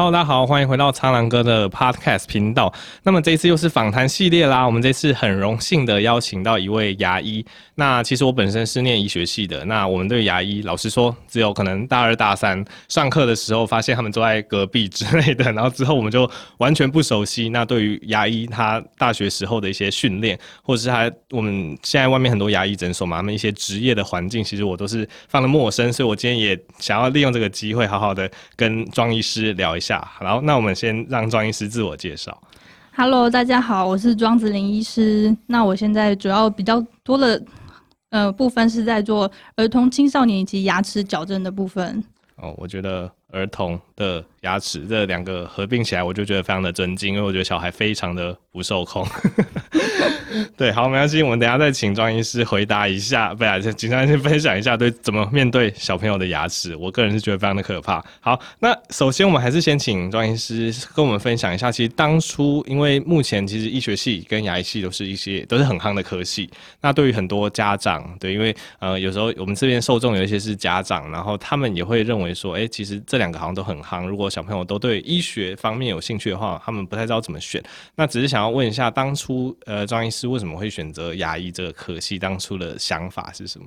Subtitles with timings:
[0.00, 2.72] Hello，大家好，欢迎回到苍狼哥的 Podcast 频道。
[3.02, 4.64] 那么这一次又是访谈系列啦。
[4.64, 7.44] 我们这次很荣幸的邀请到一位牙医。
[7.74, 9.62] 那其实我本身是念医学系的。
[9.66, 15.44] 那我们对牙医，老实说，只有可能大二大三上课的时候发现他们坐在隔壁之类的。
[15.52, 17.50] 然后之后我们就完全不熟悉。
[17.50, 25.92] 那对于牙医他大学时候的一些训练，或者是他我们现在外面很多牙医诊所嘛，他们一些职业的环境，其实我都是放的陌生。
[25.92, 29.89] 所以我今天也想要利用这个机会，好好的跟庄医师聊一下。
[29.90, 32.40] 下，好，那我们先让庄医师自我介绍。
[32.94, 35.36] Hello，大家好，我是庄子林医师。
[35.48, 37.42] 那我现在主要比较多的
[38.10, 42.04] 呃部分是在做儿童、青少年以及牙齿矫正的部分。
[42.36, 49.06] 哦，我觉得儿童的牙齿这两个合并起来，我就觉得非常的尊敬，因为我觉得小孩非常的不受控。
[50.56, 56.74] 对，好，没关系，我们等下再请庄医师回答一下，不然请庄医师分享一下对怎么面对小朋友的牙齿。
[56.76, 58.02] 我个人是觉得非常的可怕。
[58.20, 66.48] 好，那首先我们还是先请庄医师跟我们分享一下，其实当初因为目前其实医学系跟牙医系都是一些都是很夯的科系，
[66.80, 77.62] 那对于很多家长，对，因为呃有时候我们这边受众有一些是家长，然后他们也会认为说，哎、其实这两个好像都很夯，如果小朋友都对医学方面有兴趣的话，他们不太知道怎么选。
[77.94, 80.30] 那只是想要问一下，当初呃张医师。
[80.30, 82.16] 为什么会选择牙医这个科系？
[82.16, 83.66] 当初的想法是什么？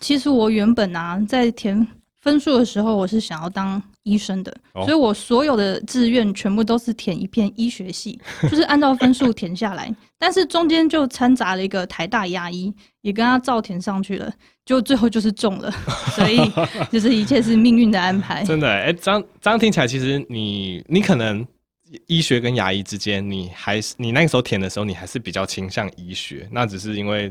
[0.00, 1.86] 其实我原本啊，在填
[2.22, 9.94] 分数的时候，我是想要当医生的，哦、所以我所有的志愿全部都是填一片医学系， 就是按照分数填下来。
[10.18, 14.32] 但是中间就掺杂了一个台大牙医，也跟他照填上去了，
[14.64, 15.70] 就最后就是中了。
[16.16, 16.40] 所以
[16.90, 18.42] 就是一切是命运的安排。
[18.44, 21.46] 真的，哎、欸，这样这样听起来，其实你你可能。
[22.06, 26.48] 医学跟牙医之间，你还是你那个时候填的时候，你还是比较倾向医学。
[26.50, 27.30] 那只是因为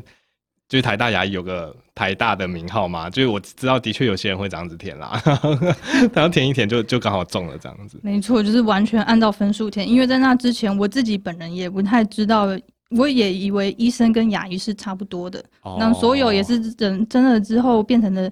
[0.71, 5.21] 就是台大牙医有个台大的名号嘛，就是我知道的确有些人会这样子填啦，
[6.15, 7.99] 然后填一填就就刚好中了这样子。
[8.01, 9.85] 没错，就是完全按照分数填。
[9.85, 12.47] 因为在那之前，我自己本人也不太知道，
[12.91, 15.43] 我也以为医生跟牙医是差不多的。
[15.63, 18.31] 哦、那所有也是等真的之后变成了。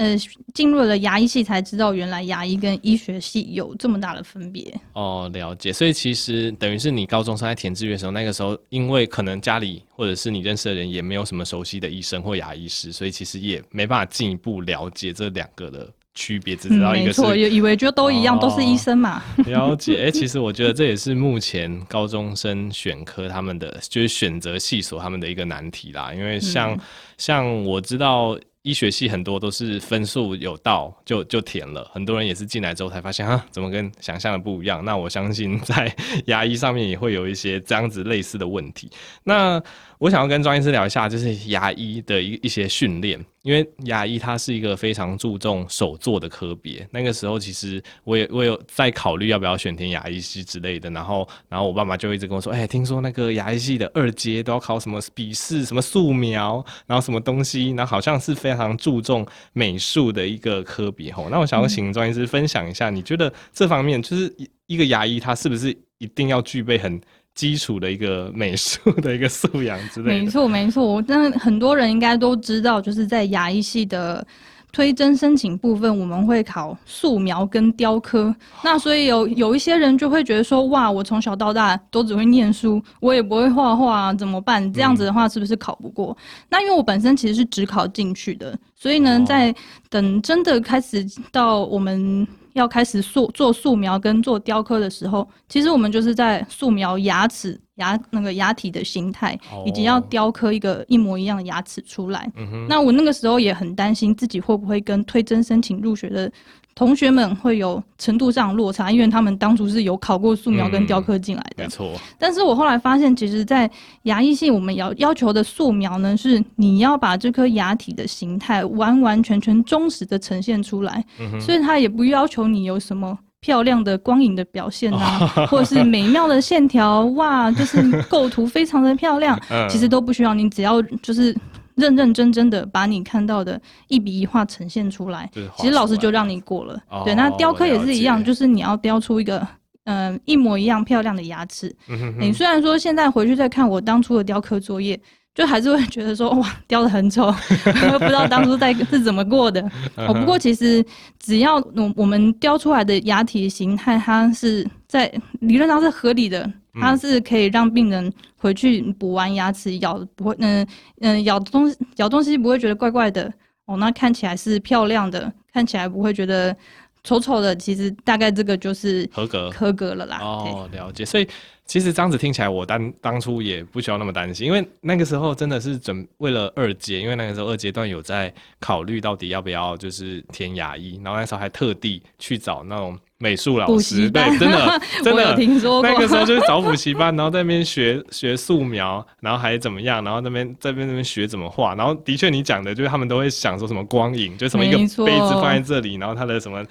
[0.00, 0.16] 呃，
[0.54, 4.74] 进入了牙医系才知道，原来牙医跟医学系有这么大的分别。
[4.94, 5.70] 哦，了解。
[5.74, 19.22] 所以其实等于是你高中生在填志愿的时候，那个时候因为可能家里或者是你认识的人也没有什么熟悉的医生或牙医师，所以其实也没办法进一步了解这两个的区别，只知道一个是、嗯、没错，以为就都一样，哦、都是医生嘛。
[19.44, 19.96] 了解。
[19.98, 26.10] 哎、欸，其实我觉得这也是目前高中生选科他们的就是选择系所他们的一个难题啦。
[26.14, 26.80] 因为像、嗯、
[27.18, 28.38] 像我知道。
[28.62, 34.84] 医学系很多都是分数有到就就填了，很多人也是进来之后才发现啊，怎么跟想象的不一样？
[34.84, 35.94] 那我相信在
[36.26, 38.90] 牙医上面也会有一些这样子类似的问题。
[39.24, 39.62] 那
[40.00, 46.88] 我想要跟庄医师聊一下，就是牙医的一一些训练，因为牙医它是一个非常注重手作的科别。
[46.90, 61.28] 那个时候其实我也我有在考虑要不要选填牙医系之类的，然后然后我爸妈就一直跟我说，哎、欸，听说那个牙医系的二阶都要考什么笔试，什么素描，然后什么东西，那好像是非常注重美术的一个科别吼。
[61.28, 66.98] 那我想要请庄医师分享一下，你觉得这方面就是一一个牙医他是不是一定要具备很
[67.34, 70.24] 基础的一个美术的一个素养之类的。
[70.24, 71.02] 没错，没错。
[71.06, 74.26] 但很多人应该都知道，就是在牙医系的
[74.72, 78.34] 推甄申请部分，我们会考素描跟雕刻。
[78.62, 84.72] 那所以有有一些人就会觉得说，哇，我从小到大都只会念书，我也不会画画，怎么办？
[84.72, 86.16] 这样子的话，是不是考不过？
[86.18, 89.54] 嗯、那因为我本身其实是只考进去的，所以呢，哦、在
[89.88, 92.26] 等真的开始到我们。
[92.54, 99.36] 要开始素做素描跟做雕刻的时候，其实我们就是在素描牙齿牙那个牙体的形态，
[99.66, 102.30] 以及要雕刻一个一模一样的牙齿出来。
[102.36, 106.30] 哦、那我那个时候也很担心自己会不会跟推甄申请入学的。
[106.76, 111.64] 同学们会有程度上落差，因为他们当初是有考过素描跟雕刻进来的。
[111.64, 111.92] 嗯、没错。
[112.16, 113.68] 但是我后来发现，其实，在
[114.04, 121.04] 牙医系，我们要要求的素描呢，是你要把这颗牙体的形态完完全全忠实的呈现出来。
[121.40, 129.38] 所以，他也不要求你有什么漂亮的光影的表现啊， 或者是美妙的线条，哇， 就是构图非常的漂亮。
[129.50, 131.36] 嗯、其实都不需要，你只要就是。
[131.76, 133.58] 认认真真的把你看到的
[133.88, 136.78] 一笔一画呈现出来，其实老师就让你过了。
[136.90, 139.38] 哦、对，那雕刻也是一样，就是你要雕出一个
[139.84, 141.74] 嗯、呃、一模一样漂亮的牙齿。
[141.86, 145.00] 你、嗯哼哼欸、虽然说现在回去再看我当初的雕刻作业，
[145.40, 147.32] 就还是会觉得说哇雕的很丑，
[147.98, 149.60] 不知道当初在是怎么过的。
[149.96, 150.84] 哦，不过其实
[151.18, 155.10] 只要我我们雕出来的牙体形态，它是在
[155.40, 156.52] 理论上是合理的。
[156.80, 160.64] 它是可以让病人回去补完牙齿咬不会，嗯
[161.00, 163.24] 嗯咬东西咬东西不会觉得怪怪的
[163.66, 166.56] 哦，那看起来是漂亮的，看起来不会觉得
[167.02, 170.18] 丑丑的，其实大概这个就是合格合格了啦。
[170.20, 171.04] 哦，了解。
[171.04, 171.26] 所以
[171.64, 182.98] 其实这样子听起来，我当当初也不需要那么担心，因为那个时候真的是准为了二阶，因为那个时候二阶段有在考虑到底要不要就是填牙医，然后那时候还特地去找那种。
[183.22, 196.64] 美术老师，对，真的， 真的，听说过那个时候就是找补习班，然后在那边学学素描，然后还怎么样，然后那边在那边那边学怎么画，然后的确你讲的，就是他们都会想说什么光影，就什么一个杯子放在这里，然后它的什么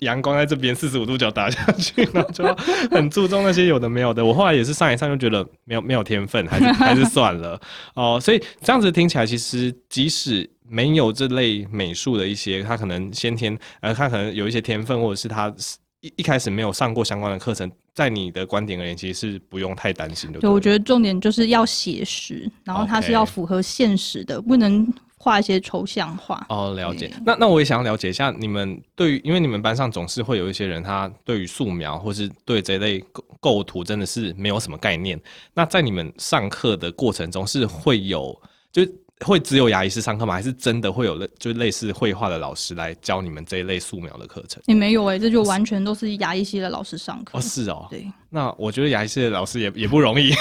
[0.00, 2.44] 阳光在这边四十五度角打下去，然后就
[2.90, 4.24] 很注重那些有的没有的。
[4.24, 7.60] 我后来也是上一上就觉得没有没有天分，还是 还是算了
[7.94, 8.18] 哦。
[8.20, 15.54] 所以这样子听起来，其实即使没有这类美术的一些，他可能先天呃，他可能有一些天分，或者是他。
[16.02, 20.40] 一一开始没有上过相关的课程，在你的观点而言，其实是不用太担心的。
[20.40, 26.44] 对，我觉得重点就是要写实，然后它是要符合现实的.不能画一些抽象画。
[26.48, 27.10] 哦，了解。
[27.24, 35.20] 那那我也想要了解一下，你们对于，因为你们班上总是会有一些人，他对于素描或是对这类构构图真的是没有什么概念。
[35.54, 38.36] 那在你们上课的过程中，是会有
[38.70, 38.82] 就。
[39.22, 40.34] 会只有牙医师上课吗？
[40.34, 44.62] 还是真的会有类就类似绘画的老师来教你们这一类素描的课程？
[44.66, 47.38] 也没有哎、欸，这就完全都是牙医系的老师上课。
[47.38, 47.86] 哦，是哦。
[47.90, 48.06] 对。
[48.30, 50.32] 那我觉得牙医系的老师也也不容易，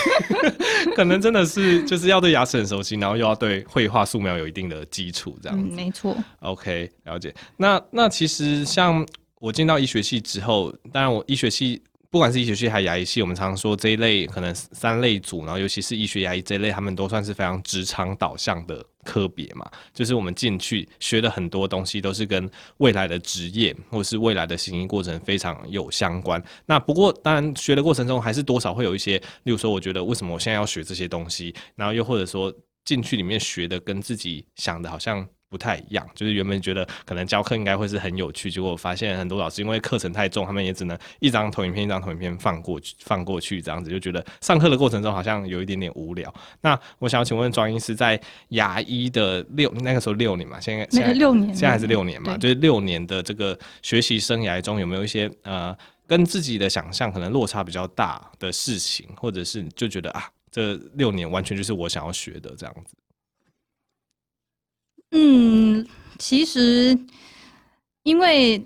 [0.96, 5.68] 可能真的是就是要对牙齿很熟悉，然后又要对绘画素描有一定的基础，这样子。
[5.70, 6.16] 嗯，没错。
[6.40, 7.34] OK，了解。
[7.58, 9.06] 那那其实像
[9.40, 11.82] 我进到医学系之后，当然我医学系。
[12.12, 19.66] 不管是医学系还是牙医系，我们常常说这一类可能三类组，然后尤其是医学牙医这一类，他们都算是非常职场导向的科别嘛。
[19.94, 26.44] 就是我们进去学的很多东西，都是跟未来的职业或是未来的行医过程非常有相关。
[26.66, 32.54] 那不过当然学的过程中，还是多少会有一些，例如说，我觉得为什么我现在要学这些东西，然后又或者说
[32.84, 35.26] 进去里面学的跟自己想的好像。
[35.52, 46.34] 不太一样，就是原本觉得可能教课应该会是很有趣，结果我发现很多老师因为课程太重，他们也只能一张投影片一张投影片放过去放过去这样子，就觉得上课的过程中好像有一点点无聊。
[46.62, 48.18] 那我想要请问庄医师，在
[48.50, 55.78] 牙医的六那个时候六年嘛，现在现在六年，现在还是六年嘛，就是六年的这个学习生涯中有没有一些呃
[56.08, 62.96] 跟自己的想象可能落差比较大的事情，或者是就觉得啊这六年完全就是我想要学的这样子？
[65.12, 65.86] 嗯，
[66.18, 66.98] 其实
[68.04, 68.64] 因为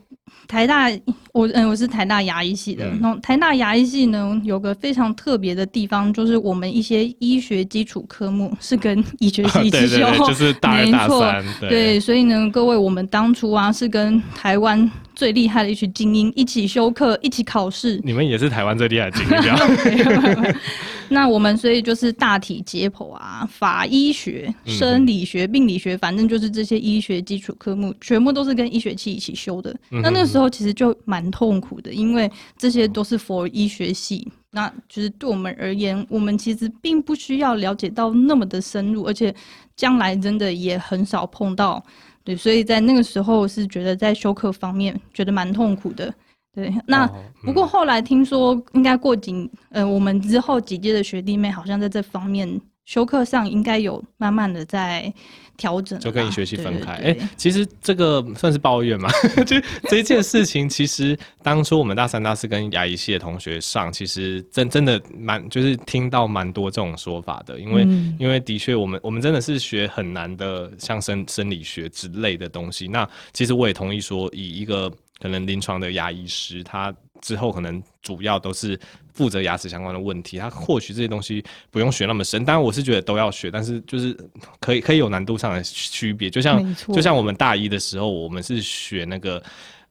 [0.47, 0.89] 台大，
[1.33, 17.99] 我嗯我是台大牙医系的，然后台大牙医系呢有个非常特别的地方，就是我们一些医学基础科目是跟 医学系一起修，就是大二大三，对，所以呢，各位我们当初啊是跟台湾最厉害的一群精英一起修课，一起考试。
[18.03, 20.55] 你们也是台湾最厉害的精英。
[21.07, 29.75] 那我们所以就是大体解剖啊， 法医学、生理学、病理学，反正就是这些医学基础科目，全部都是跟医学系一起修的。
[29.89, 39.33] 那那个时候其实就蛮痛苦的，因为这些都是 for 医学系，那就是对我们而言，我们其实并不需要了解到那么的深入，而且
[39.75, 41.83] 将来真的也很少碰到。
[42.25, 46.13] 对，所以在那个时候是觉得在修课方面觉得蛮痛苦的。
[46.51, 47.05] 对，那
[47.43, 55.13] 不过后来听说，应该过几呃，我们之后几届的学弟妹好像在这方面修课上应该有慢慢的在
[55.57, 56.93] 调整，就跟你学习分开。
[56.93, 59.09] 哎、欸，其实这个算是抱怨嘛？
[59.45, 59.55] 就
[59.89, 72.87] 这一件事情，其实当初我们大三、大四跟牙医系的同学上，其实真真的蛮就是听到蛮多这种说法的，因为、嗯、因为的确我们我们真的是学很难的，像生生理学之类的东西。
[72.87, 78.79] 那其实我也同意说，以一个可能临床的牙医师，他之后可能主要都是
[79.15, 82.45] 负责牙齿相关的问题，他或许这些东西不用学那么深。
[82.45, 84.15] 当然，我是觉得都要学，但是就是
[84.59, 86.29] 可以可以有难度上的区别。
[86.29, 89.41] 就像就像我们大一的时候，我们是学那个。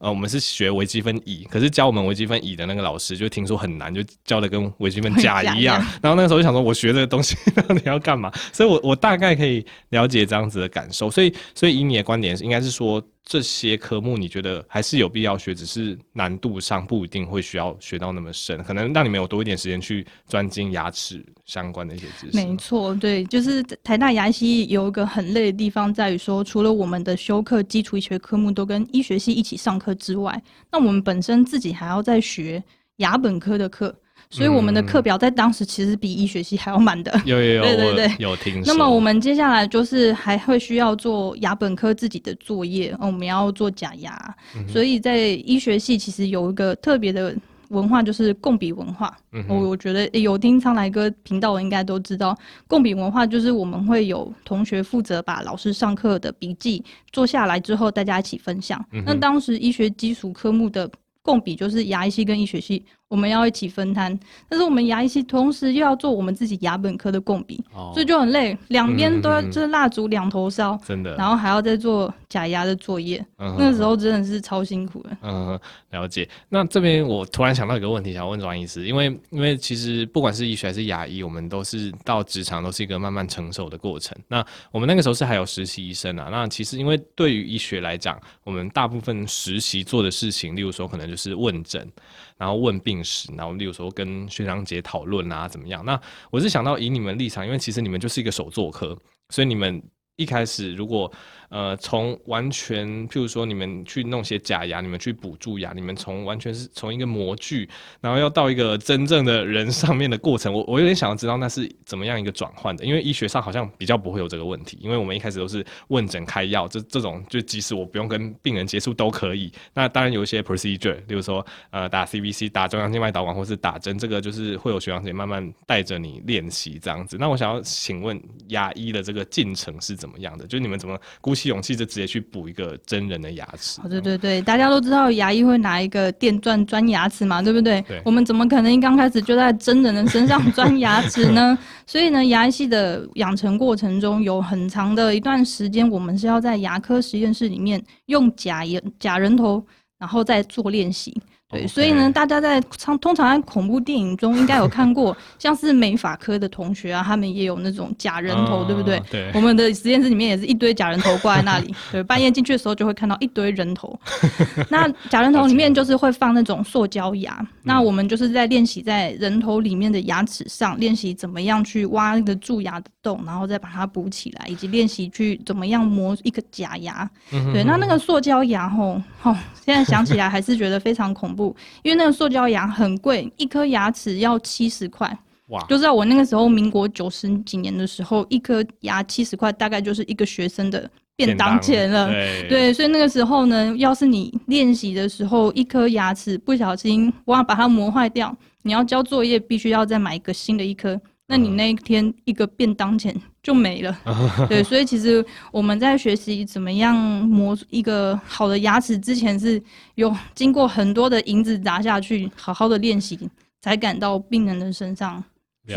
[0.05, 5.83] 呃，我们是学微积分乙，可是教我们微积分乙的那个老师就听说很难，就教的跟微积分甲一样。
[6.03, 7.35] 然后那个时候就想说，我学这个东西
[7.67, 8.31] 到底要干嘛？
[8.53, 11.11] 所以我我大概可以了解这样子的感受。
[11.11, 22.37] 所以所以以你的观点，应该是说这些科目你觉得还是有必要学，只是难度上不一定会需要学到那么深，可能让你们有多一点时间去专精牙齿相关的一些知识。
[22.37, 29.94] 没错，对，就是台大牙医系有一个很累的地方在于说，除了我们的修课基础医学科目都跟医学系一起上课。
[29.95, 32.63] 之外，那我们本身自己还要再学
[32.97, 33.95] 牙本科的课，
[34.31, 37.21] 所以我们的课表在当时其实比医学系还要满的。
[37.25, 38.63] 有有有，对 对对，有听说。
[38.67, 47.35] 那么我们接下来就是还会需要做牙本科自己的作业，我们要做假牙，嗯、所以在医学系其实有一个特别的
[47.69, 49.17] 文化就是共比文化。
[49.33, 58.85] 嗯、我我觉得有听苍来哥频道的应该都知道，共比文化就是我们会有同学负责把老师上课的笔记做下来之后，大家一起分享。
[58.93, 60.91] 嗯、那当时医学基础科目的
[61.23, 62.85] 共比就是牙医系跟医学系。
[63.15, 64.19] 我们要一起分摊，
[64.49, 75.17] 但是我们牙医系同时又要做我们自己牙本科的共笔，哦、所以就很累，两边都要就是蜡烛两头烧，真的，然后还要再做假牙的作业，嗯、那个时候真的是超辛苦的。
[75.23, 75.57] 嗯，
[75.93, 76.29] 了解。
[76.49, 84.19] 那这边我突然想到一个问题，想问庄医师，因为因为其实不管是医学还是牙医，我们都是到职场都是一个慢慢成熟的过程。
[84.27, 86.27] 那我们那个时候是还有实习医生啊。
[86.33, 91.89] 那其实因为对于医学来讲，我们大部分实习做的事情，例如说可能就是问诊。
[92.37, 95.85] 然后问病史，然后例如说跟学长姐讨论啊，怎么样？
[95.85, 96.01] 那
[96.31, 98.97] 我是想到以你们立场，因为其实你们就是一个手作科，
[99.31, 99.83] 所以你们
[100.17, 101.13] 一开始如果。
[101.55, 107.69] 呃，从完全，譬如说你们去弄些假牙，你们去补蛀牙，你们从完全是从一个模具，
[108.01, 119.53] 然后要到一个真正的人上面的过程，我 我有点想要知道那是怎么样一个转换的，因为医学上好像比较不会有这个问题，因为我们一开始都是问诊开药，这这种就即使我不用跟病人接触都可以。
[119.73, 127.17] 那当然有一些 procedure，例如说呃打 CVC、打中央静脉导管或是打针，这个就是会有学长姐慢慢带着你练习这样子。
[127.17, 130.45] 那我想要请问牙医的这个进程是怎么样的？
[130.49, 133.81] 就是你们怎么鼓起勇气就直接去补一个真人的牙齿。
[133.89, 137.83] 对对对，大家都知道牙医会拿一个电钻钻牙齿嘛，对不对？
[137.83, 138.01] 对。
[138.05, 141.57] 我们怎么可能一刚开始就在真人的身上 钻牙齿呢？
[141.87, 149.63] 所以呢，牙医系的养成过程中有很长的一段时间，我们是要在牙科实验室里面用假牙假人头，
[149.99, 151.15] 然后再做练习。
[151.55, 159.01] 对，所以呢，大家在常通常在恐怖电影中应该有看过， 像是美法科的同学啊，他们也有那种假人头，对不对？
[159.11, 159.31] 对。
[159.35, 163.99] 我们的实验室里面也是一堆假人头挂在那里， 对，半夜进去的时候就会看到一堆人头。
[164.69, 177.09] 那假人头里面就是会放那种塑胶牙，那我们就是在练习在人头里面的牙齿上练习怎么样去挖那个蛀牙的洞，然后再把它补起来，以及练习去怎么样磨一个假牙。
[177.31, 181.57] 对，那那个塑胶牙吼吼，现在想起来还是觉得非常恐怖。
[181.83, 185.19] 因为那个塑胶牙很贵，一颗牙齿要七十块。
[185.49, 185.65] 哇！
[185.67, 192.07] 就在我那个时候，民国九十几年的时候，一颗牙七十块，大概就是一个学生的便当钱了。
[192.09, 201.01] 对，对，所以那个时候呢，要是你练习的时候，一颗牙齿不小心哇把它磨坏掉，你要交作业，必须要再买一个新的一颗。
[201.27, 203.99] 那你那一天一个便当钱就没了，
[204.49, 209.63] 对，所以其实我们在学习怎么样磨一个好的牙齿之前，是
[209.95, 213.19] 有经过很多的银子砸下去，好好的练习，
[213.63, 215.23] 才赶到病人的身上
[215.67, 215.75] 去。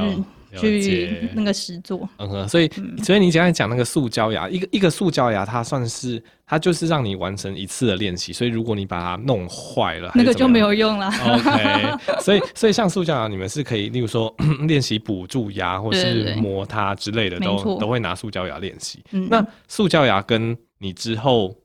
[0.56, 2.70] 去那个实作，嗯哼，所以
[3.04, 11.08] 所以你刚才讲那个塑胶牙，一个一个塑胶牙，它算是它就是让你完成一次的练习，所以如果你把它弄坏了，那个就没有用了。
[11.08, 14.34] OK，所以所以像塑胶牙，你们是可以，例如说
[14.68, 19.04] 练习补蛀牙或是磨它之类的，都都会拿塑胶牙练习。
[19.12, 21.56] 那塑胶牙跟你之后。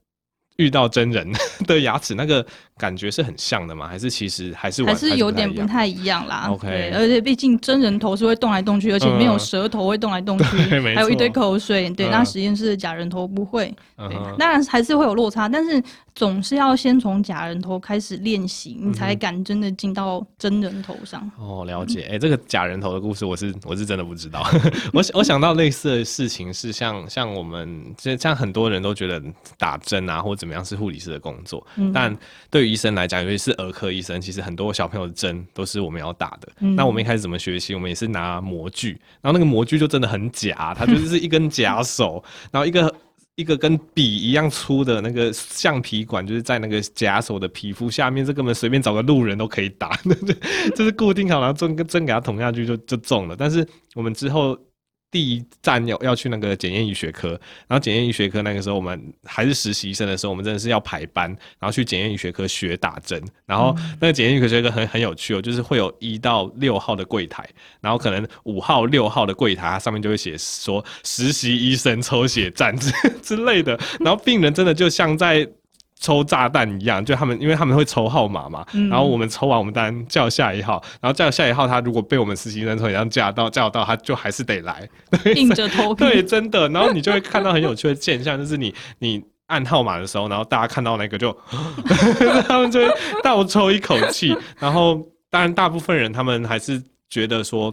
[0.56, 1.26] 遇到真人
[1.66, 2.46] 的牙齿，那个
[2.78, 3.86] 感觉是很像的吗？
[3.86, 6.48] 还是其实还是还是有点不太一样啦。
[6.50, 11.88] OK，对，而且毕竟真人头是会动来动去，而且没有舌头会动来动去， 嗯、还有一堆口水。
[11.90, 13.72] 对，嗯、那实验室的假人头不会。
[13.96, 15.80] 对，当然还是会有落差，但是
[16.14, 21.22] 总是要先从假人头开始练习，你才敢真的进到真人头上。
[21.38, 22.02] 嗯、哦，了解。
[22.08, 24.44] 哎、欸，这个假人头的故事，我是我是真的不知道。
[24.92, 29.22] 我我想到类似的事情是像像我们，就像很多人都觉得
[29.56, 32.16] 打针啊，或怎么样是护理师的工作，嗯、但
[32.50, 36.48] 对于医生来讲，尤其是儿科医生，其实很多小朋友的针都是我们要打的。
[36.60, 37.74] 嗯、那我们一开始怎么学习？
[37.74, 38.90] 我们也是拿模具，
[39.20, 42.94] 然后那个模具就真的很假，它就是一根假手，然后一个。
[43.36, 49.98] 一个跟笔一样粗的那个橡皮管，就是在那个假手的皮肤下面，这根本随便找个路人都可以打，
[50.76, 53.34] 就是固定好，然后针针给它捅下去就就中了。
[53.34, 54.56] 但是我们之后。
[55.12, 57.38] 第一站要要去那个检验医学科，
[57.68, 61.28] 然后检验医学科那个时候我们还是实习生的时候，我们真的是要排班，
[61.60, 63.22] 然后去检验医学科学打针。
[63.44, 67.46] 然后那个检验医学科很很有趣哦，就是会有一到六号的柜台，
[67.82, 72.90] 然后可能五号、六号的柜台，它上面就会写说实习医生抽血站之
[73.20, 75.46] 之类的，然后病人真的就像在。
[76.02, 84.86] 抽炸弹一样，就他们，因为他们会抽号码嘛，嗯、然后我们抽完，我们当然叫下一号，然后叫下一号，他如果被我们实习生抽一样叫到叫到，他就还是得来，
[85.36, 91.32] 硬着头皮， 对，真的，然后你就会看到很有趣的现象，就是你你按号码的时候，然后大家看到那个就，
[92.48, 92.92] 他们就会
[93.22, 97.72] 倒抽一口气，然后当然大部分人他们还是觉得说。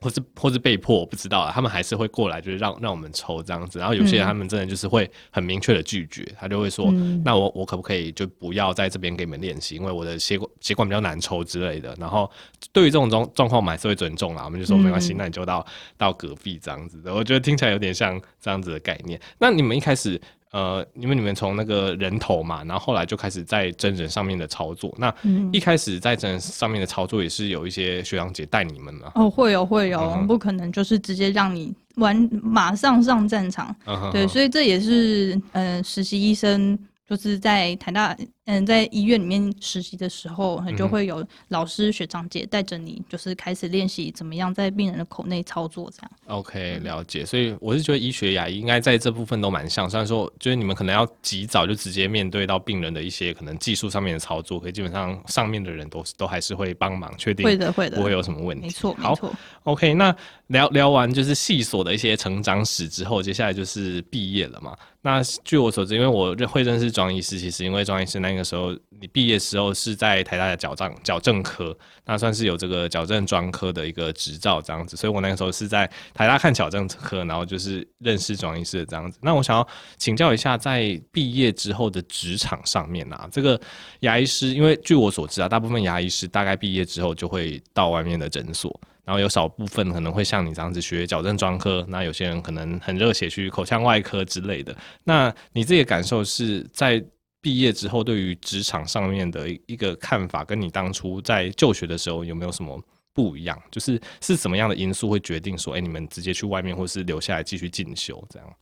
[0.00, 3.78] 或是或是被迫，我不知道啊，他们还是会过来，就是让让我们抽这样子。
[3.78, 9.74] 然后有些人他们真的就是会很明确的拒绝，嗯、他就会说：“嗯、那我我可不可以就不要在这边给你们练习？
[9.76, 12.30] 因为我的血管血管比较难抽之类的。”然后
[12.72, 14.42] 对于这种状状况，我们还是会尊重啦。
[14.44, 17.14] 我们就说没关系，嗯、那你就到到隔壁这样子的。
[17.14, 19.20] 我觉得听起来有点像这样子的概念。
[19.38, 20.20] 那你们一开始。
[20.52, 24.94] 呃，因为你们从那个人头嘛，然后后来就开始在真人上面的操作。
[24.98, 25.14] 那
[25.52, 29.12] 一开始在真人上面的操作也是有一些学长姐带你们吗？
[29.14, 33.74] 哦，会有会有，不可能就是直接让你玩马上上战场。
[33.86, 36.78] 嗯、对，所以这也是呃实习医生。
[37.08, 46.10] 就是在台大，嗯，在医院里面实习的时候，就会有老师学长姐带着你，就是开始练习怎么样在病人的口内操作这样。
[46.26, 47.24] OK，了解。
[47.24, 58.66] 所以我是觉得医学牙医应该在这部分都蛮像，虽然说就是你们可能要及早就直接面对到病人的一些可能技术上面的操作，可以基本上上面的人都都还是会帮忙确定，会的会的，不会有什么问题。
[58.66, 59.34] 没错，好没错。
[59.64, 60.14] OK，那
[60.46, 64.76] 聊聊完就是系所的一些成长史之后，接下来就是毕业了嘛。
[65.02, 71.74] 那据我所知，因为我认会认识庄医师，其实因为庄医师那那个时候你毕业时候是在台大的矫正矫正科，
[72.04, 79.18] 那算是有这个矫正专科的一个执照这样子，所以我那个时候是在台大看矫正科，然后就是认识庄医师的这样子。
[79.22, 79.66] 那我想要
[79.96, 83.58] 请教一下，在毕业之后的职场上面啊，这个
[84.00, 88.78] 牙医师，因为据我所知啊，大部分牙医师大概毕业之后就会到外面的诊所。
[89.06, 94.76] 然后有少部分可能会像你这样子学矫正专科，那有些人可能很热血去口腔外科之类的。
[95.04, 97.00] 那你自己的感受是在
[97.46, 103.56] 毕业之后，对于职场上面的一个看法，跟你当初在就学的时候有没有什么不一样？
[103.70, 108.56] 就是是什么样的因素会决定说，哎，你们直接去外面，或是留下来继续进修这样？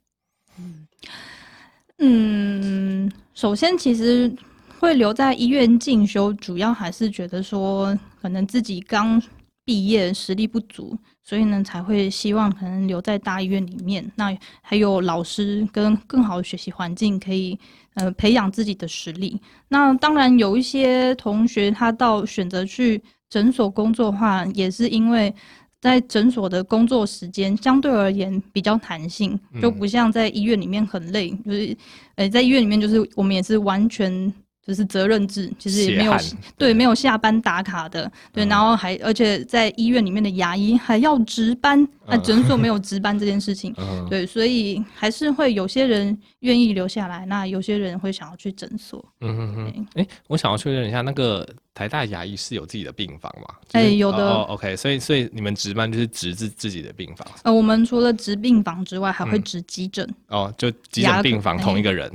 [2.00, 4.31] 嗯，首先其实
[4.79, 9.19] 会留在医院进修，主要还是觉得说，可能自己刚。
[9.67, 14.04] 毕业实力不足，所以呢才会希望可能留在大医院里面。
[14.14, 17.59] 那还有老师跟更好的学习环境，可以
[17.95, 19.40] 呃培养自己的实力。
[19.69, 25.35] 那当然有一些同学他到选择去诊所工作的话，也是因为
[25.81, 31.31] 在诊所的工作时间相对而言比较弹性，就不像在医院里面很累。
[31.45, 31.76] 就是
[32.16, 34.33] 呃在医院里面就是我们也是完全。
[34.66, 36.17] 就是责任制，其实也没有
[36.56, 49.04] 对，没有下班打卡的，对，嗯、然后还而且在医院里面的牙医还要值班，啊，诊所没有值班这件事情，嗯、对，所以还是会有些人愿意留下来，那有些人会想要去诊所。
[49.21, 49.86] 嗯嗯嗯。
[49.97, 53.54] 哎、欸，我想要确认一下，那个台大牙医是有自己的病房吗？
[53.73, 54.19] 哎、就是欸，有的。
[54.19, 57.28] 哦、OK，所以所以你们值班就是值自自己的病房？
[57.43, 60.41] 呃，我们除了值病房之外，还会值急诊、嗯。
[60.41, 62.10] 哦，就急诊病房同一个人。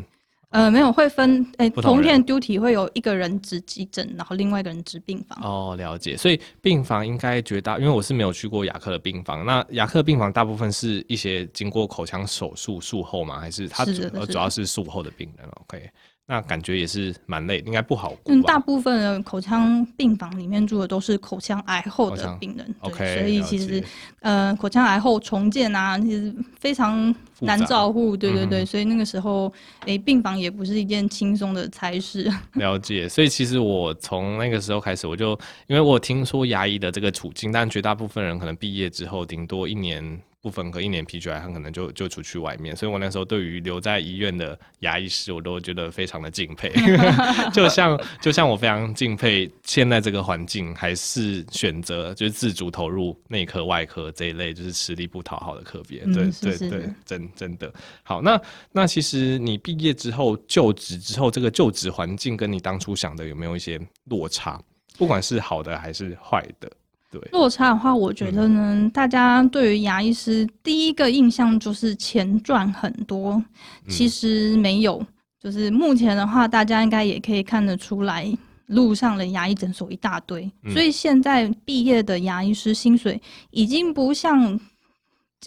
[0.49, 5.39] 呃，没有，会分，诶、欸，同天 duty 会有一个人值急诊，然后另外一个人值病房。
[5.43, 6.17] 哦，了解。
[6.17, 9.45] 所以病房应该绝大，因为我是没有去过牙科的病房。
[9.45, 13.39] 那牙科病房大部分是一些经过口腔手术术后吗？
[13.39, 15.87] 还是他主呃主要是术后的病人？OK。
[16.31, 18.13] 那感觉也是蛮累，应该不好。
[18.25, 23.83] 嗯，大部分的口腔病房里面住的都是口腔癌后的病人，OK，所以其实。
[24.21, 29.47] 呃，口腔癌后重建啊，其实非常难照顾，对对对，嗯、所以那个时候，
[29.79, 32.29] 哎、欸，病房也不是一件轻松的差事。
[32.55, 35.31] 了解，所以其实我从那个时候开始，我就
[35.67, 40.21] 因为我听说牙医的这个处境，但绝大部分人可能毕业之后，顶多一年。
[40.41, 46.71] 部分科一年 PGI，很可能就就出去外面，所以我那时候对于留在医院的牙医师，我都觉得非常的敬佩。
[47.51, 55.99] 就像就像我非常敬佩现在这个环境，还是选择就是自主投入内科、外科这一类，就是吃力不讨好的科别。
[56.05, 57.73] 对、嗯、对对，对，真真的
[58.03, 58.21] 好。
[58.21, 64.61] 那那其实你毕业之后就职之后，这个就职环境跟你当初想的有没有一些落差？
[64.97, 66.71] 不管是好的还是坏的？
[67.11, 73.43] 对落差的话，我觉得呢，嗯、大家对于牙医师第一个印象就是钱赚很多，
[73.87, 74.97] 其实没有。
[74.99, 75.07] 嗯、
[75.41, 78.31] 就是目前的话，大家应该也可以看得出来，
[78.67, 83.19] 路上的牙医诊所一大堆，嗯、所以现在毕业的牙医师薪水
[83.49, 84.59] 已经不像，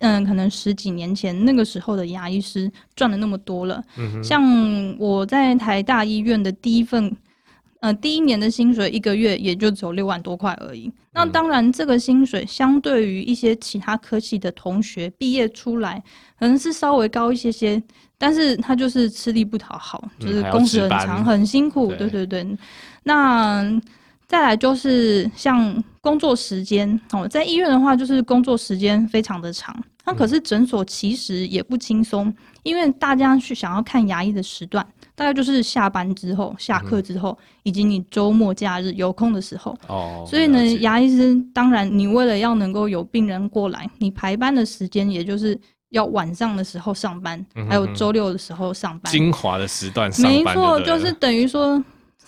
[0.00, 3.80] 嗯，可能十几年前那个时候的牙医师赚的那么多了。
[3.98, 4.42] 嗯、像
[4.98, 7.16] 我在台大医院的第一份。
[7.82, 10.88] 呃，第一年的薪水一个月也就只有六万多块而已。
[11.12, 16.00] 那当然，这个薪水相对于一些其他科系的同学毕业出来，
[16.38, 17.82] 可能是稍微高一些些，
[18.16, 21.92] 但是他就是吃力不讨好，就是工时很长，很辛苦。
[21.96, 22.46] 对对对。
[23.02, 23.68] 那
[24.28, 34.86] 再来就是像工作时间哦，在医院的话，就是工作时间非常的长，那可是诊所其实也不轻松，嗯、因为大家去想要看牙医的时段，
[35.22, 39.72] 大概就是下班之后、下课之后，嗯、以及你周末假日有空的时候。
[39.86, 40.24] 哦。
[40.26, 45.56] 所以呢，牙医师当然，你为了要能够有病人过来，你排班的时间也就是
[45.90, 49.12] 要晚上的时候上班，嗯、哼哼还有周六的时候上班。
[49.12, 50.32] 精华的时段上班。
[50.32, 51.80] 没错，就是等于说。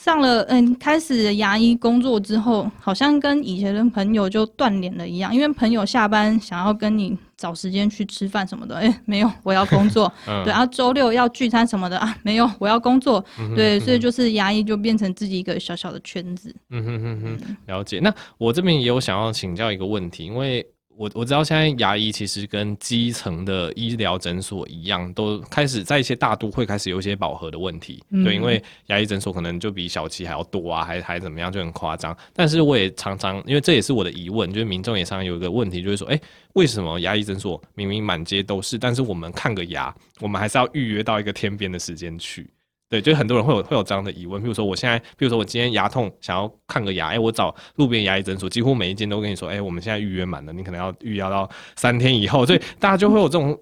[0.05, 5.35] 上了嗯，开始牙医工作之后，好像跟以前的朋友就断联了一样。
[5.35, 10.13] 因为朋友下班想要跟你找时间去吃饭什么的，哎、欸，没有，我要工作。
[10.29, 13.25] 嗯、对啊，周六要聚餐什么的啊，没有，我要工作。
[13.39, 16.55] 嗯、哼对，所以就是牙医就变成自己一个小小的圈子。
[16.69, 17.99] 嗯哼哼哼，了解。
[17.99, 20.67] 那我这边也有想要请教一个问题，因为。
[20.97, 28.03] 我我知道现在牙医其实跟基层的医疗诊所一样，都开始在一些大都会开始有一些饱和的问题。
[28.11, 32.17] 嗯、对，因为牙医诊所可能就比小七还要多啊，还还怎么样，就很夸张。
[32.33, 36.23] 但是我也常常，因为这也是我的疑问，就是民众也常常有一个问题，就是说，哎、欸，
[36.55, 42.49] 为什么牙医诊所明明满街都是，但是我们看个牙，我们还是要预约到一个天边的时间去？
[42.95, 53.59] 对，就很多人会有会有这样的疑问，比如说我现在，比如说我今天牙痛，想要看个牙，哎、欸，我找路边牙医诊所，几乎每一间都跟你说，哎、欸，我们现在预约满了，你可能要预约到三天以后，所以 大家就会有这种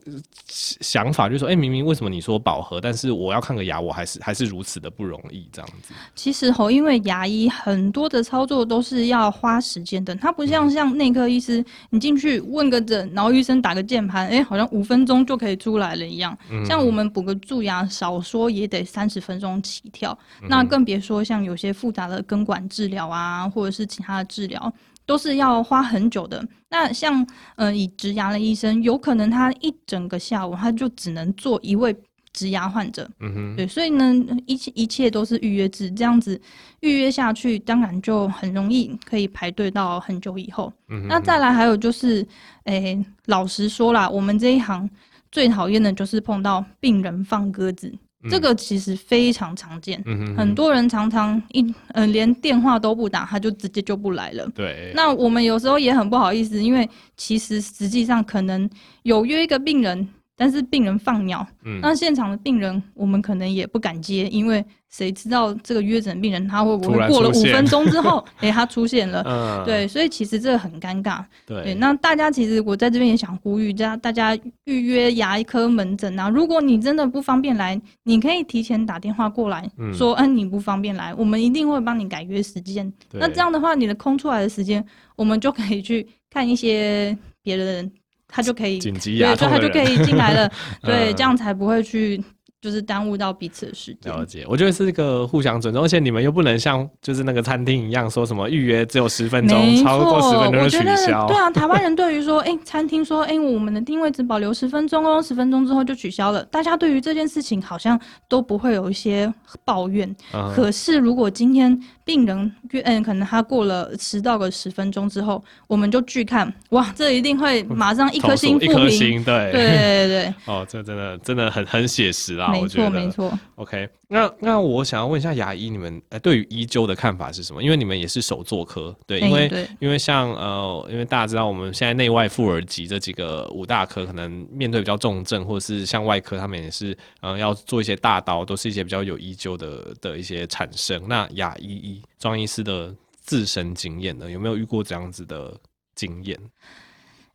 [0.47, 5.95] 想法，就是说，哎、欸，明明为什么你说饱和，但是我要看个牙，我还是还是如此的不容易这样子。
[6.15, 16.37] 其实吼，因为牙医很多的操作都是要花时间的，它不像像内科医师，嗯、你进去问个诊，然后医生打个键盘，哎、欸，好像五分钟就可以出来了一样。
[16.51, 20.17] 嗯、像我们补个蛀牙，少说也得三十分钟起跳，
[20.49, 24.71] 那更别说像有些复杂的根管治疗啊，或者是其他的治疗，
[25.07, 26.47] 都是要花很久的。
[26.69, 31.95] 那像呃，以植牙的医生，有可能他一整个下午他就只能做一位
[32.33, 33.09] 植牙患者。
[33.21, 34.15] 嗯哼，对，所以呢，
[34.47, 36.41] 一切一切都是预约制，这样子
[36.81, 40.73] 预约下去，当然就很容易可以排队到很久以后。
[40.89, 42.27] 嗯哼，那再来还有就是，
[42.65, 44.89] 诶、欸，老实说啦，我们这一行
[45.31, 47.93] 最讨厌的就是碰到病人放鸽子。
[48.31, 54.49] 这个其实非常常见，嗯、哼哼很多人常常一呃连电话都不打，他就直接就不来了。
[54.55, 58.69] 对，那我们有时候也很不好意思，因为其实实际上可能
[59.03, 60.09] 有约一个病人。
[60.43, 71.25] 但是病人放鸟，嗯、那现场的病人我们可能也不敢接，因为谁知道这个约诊病人他会不会过了五分钟之后， 哎、欸，他出现了，嗯、对，所以其实这个很尴尬。
[71.47, 82.93] 对，对，那大家其实我在这边也想呼吁，大大家预约牙科门诊啊，如果你真的不方便来，你可以提前打电话过来，嗯、说，嗯，你不方便来，我们一定会帮你改约时间。
[83.13, 87.93] 那这样的话，你的空出来的时间，我们就可以去看一些别的人。
[88.33, 88.79] 他就可以，
[89.21, 90.51] 对，所以他就可以进来了，
[90.83, 92.21] 对，这样才不会去。
[92.63, 94.13] 就是耽误到彼此的时间。
[94.13, 101.27] 了解，我觉得是一个互相尊重，而且你们又不能像就是那个餐厅一样说什么预约只有十分钟，错超过十分钟就取消。
[101.27, 106.45] 对啊，台湾人对于说，哎、欸，餐厅说，哎、欸，我们的定位只保留十分钟哦，十分钟之后就取消了。
[106.45, 109.33] 大家对于这件事情好像都不会有一些
[109.65, 110.09] 抱怨。
[110.33, 119.25] 嗯、可是如果今天病人约，嗯，可能他过了迟到个十分钟之后，我们就拒看，哇，这一定会马上一颗星负评。
[119.25, 120.35] 对对对对对。
[120.47, 122.52] 哦，这真的真的很很写实啊。
[122.53, 123.39] 没错，没错。
[123.57, 127.63] OK，那那我想要问一下牙医，你们呃对于医灸的看法是什么？
[127.63, 141.03] 因为你们也是手作科，对，因为、欸、因为像呃，因为大家知道我们现在内外妇儿及这几个五大科，可能面对比较重症，或者是像外科，他们也是嗯、呃、要做一些大刀，都是一些比较有医灸的的一些产生。
[141.09, 145.57] 那牙医医庄医师的自身经验呢，有没有遇过这样子的
[145.95, 146.39] 经验？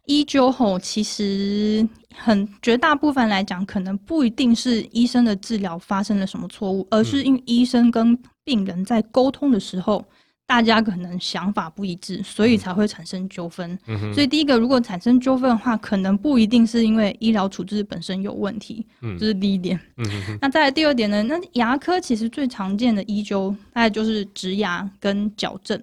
[0.07, 10.03] 医纠吼，其实很绝大部分来讲，可能不一定是医生的治疗发生了什么错误，而是因为医生跟病人在沟通的时候，
[10.45, 13.77] 大家可能想法不一致，所以才会产生纠纷。
[13.85, 19.77] 嗯、所以第一个，如果产生纠纷的话，可能不一定是因为医疗处置本身有问题，嗯、这是第一点。
[19.97, 20.05] 嗯、
[20.41, 21.21] 那再来第二点呢？
[21.23, 25.77] 那牙科其实最常见的医纠，大概就是植牙跟矫正。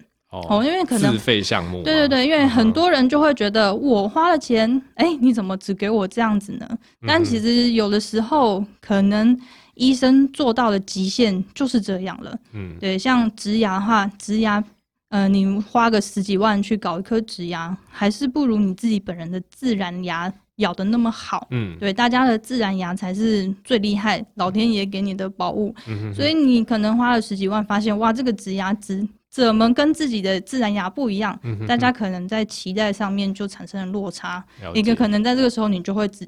[0.49, 6.69] 哦，因为可能自费项目，对对对，因为很多人就会觉得我花了钱，哎、你怎么只给我这样子呢？
[7.07, 9.39] 但其实有的时候，可能
[9.75, 12.37] 医生做到的极限就是这样了。
[12.53, 14.63] 嗯，对，像植牙的话，植牙，
[15.11, 21.47] 呃，你花个十几万去搞一颗植牙，还是不如你自己本人的自然牙咬的那么好。
[21.51, 25.75] 嗯，对，大家的自然牙才是最厉害，老天爷给你的宝物。
[25.87, 29.07] 嗯哼哼，所以你可能花了十几万，发现哇，这个植牙植。
[29.35, 31.37] 怎么跟自己的自然牙不一样？
[31.43, 34.45] 嗯、哼哼大家可能在期待上面就产生了落差。
[34.73, 36.25] 一个可能在这个时候你就会直，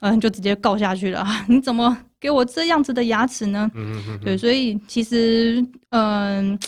[0.00, 1.22] 嗯，就直接告下去了。
[1.46, 3.70] 你怎么给我这样子的牙齿呢？
[3.74, 6.58] 嗯、哼哼对，所以其实，嗯，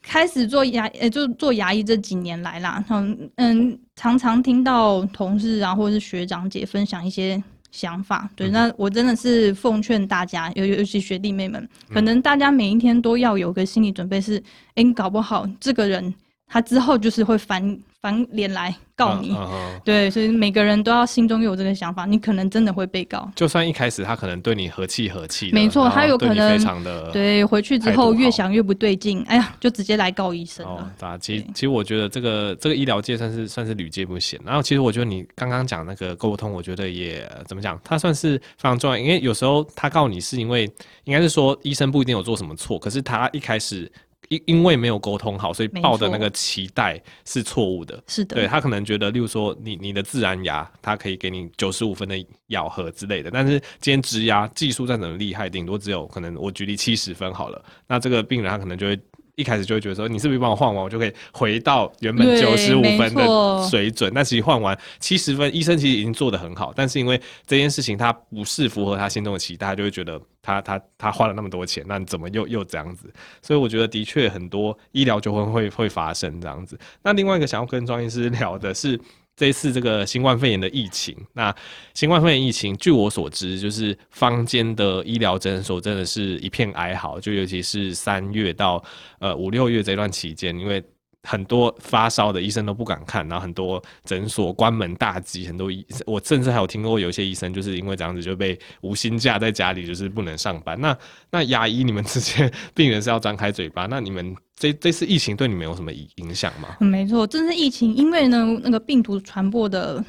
[0.00, 14.42] 开始做牙，呃，就做牙医这几年来啦，嗯嗯，常常听到同事啊，或者是学长姐分享一些想法，对，那我真的是奉劝大家，尤尤其学弟妹们，可能大家每一天都要有个心理准备，是，
[14.74, 16.14] 哎，你搞不好这个人。
[16.48, 23.30] 他之后就是会翻翻脸来告你，嗯嗯、对，所以每个人都要心中有这个想法，你可能真的会被告。
[23.34, 30.90] 就算一开始他可能对你和气和气，没错，他有可能非常的对，回去之后越想越不对劲，哎呀，就直接来告医生了。
[31.00, 34.40] 哦，啊，其实其实我觉得这个这个医疗界算是算是屡见不鲜。
[34.44, 40.70] 然后其实我觉得你刚刚讲那个沟通，我觉得也怎么讲，他算是非常重要，因为有时候他告你是因为
[41.04, 43.90] 应该是说医生不一定有做什么错，可是他一开始。
[44.28, 48.02] 因因为没有沟通好，所以抱的那个期待是错误的。
[48.06, 52.16] 是的，对，他可能觉得，例如说你你的自然牙，他可以给你九十五分的
[52.48, 58.98] 咬合之类的，但是今天植牙技术再怎么厉害，顶多只有可能我举例七十分好了，那这个病人他可能就会。
[59.38, 64.12] 一开始就会觉得说，你是不是帮我换完，我就可以回到原本九十五分的水准？
[64.12, 73.08] 但其实换完七十分，医生其实已经做得很好，但是因为这件事情他不是符合他心中的期待，他就会觉得他他他花了那么多钱，那你怎么又 又这样子？
[73.40, 76.76] 所以我觉得的确很多医疗纠纷会会发生这样子。
[77.02, 79.00] 那另外一个想要跟庄医师聊的是。
[79.38, 81.54] 这一次这个新冠肺炎的疫情，那
[81.94, 88.82] 新冠肺炎疫情，据我所知，就是坊间的医疗诊所真的是一片哀嚎，就尤其是三月到
[89.20, 90.82] 呃五六月这段期间，因为
[91.22, 100.80] 很多发烧的医生都不敢看，然后很多诊所关门大吉，很多医我甚至还有听过有些医生就是因为这样子就被无薪假在家里，就是不能上班。
[100.80, 100.96] 那
[101.30, 104.36] 那牙医你们之间病人是要张开嘴巴，那你们。
[104.60, 106.78] 这这次疫情对你们有什么影影响吗？
[106.80, 110.04] 没错，这次疫情，因为呢，那个病毒传播的，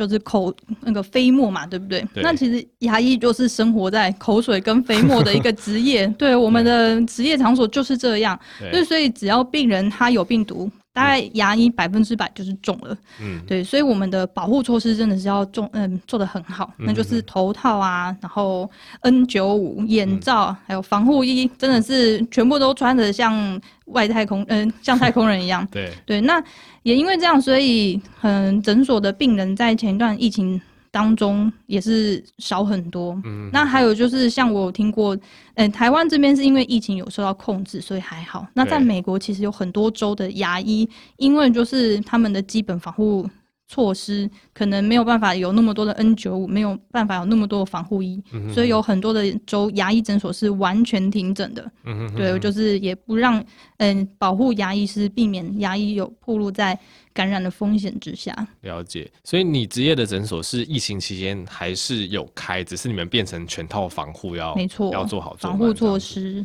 [0.00, 2.00] 就是口那个飞沫嘛，对不对？
[2.14, 2.22] 对。
[2.22, 8.38] 那其实牙医就是生活在口水跟飞沫的一个职业， 对，我们的职业场所就是这样。
[8.58, 8.82] 对。
[8.82, 10.70] 所以只要病人他有病毒。
[10.92, 18.68] 大概牙医百分之百就是中了，嗯，对，所以我们的保护措施真的是要重，嗯，做的很好，那就是头套啊，然后
[19.02, 25.92] N 九五眼罩，还有防护衣，真的是全部都穿的像外太空，嗯，像太空人一样， 对。
[26.04, 26.42] 对，那
[26.82, 30.60] 也因为这样，所以嗯，诊所的病人在前一段疫情。
[30.90, 35.14] 当中也是少很多，嗯，那还有就是像我有听过，
[35.54, 38.46] 嗯、欸，台湾这边是因为疫情有受到控制，所以还好。
[38.54, 43.28] 那在美国其实有很多州的牙医，因为就是他们的基本防护
[43.68, 51.70] 措施可能没有办法有那么多的 N 九五没有办法有那么多的防护衣，嗯，所以有很多的州牙医诊所是完全停诊的。
[51.84, 53.38] 嗯，对，就是也不让
[53.76, 56.76] 嗯、呃、保护牙医师，避免牙医有暴露在
[57.12, 58.34] 感染的风险之下。
[58.62, 66.44] 了解，所以你职业的诊所是疫情期间还是有开，只是你们变成全套防护要没错，要做好防护措施。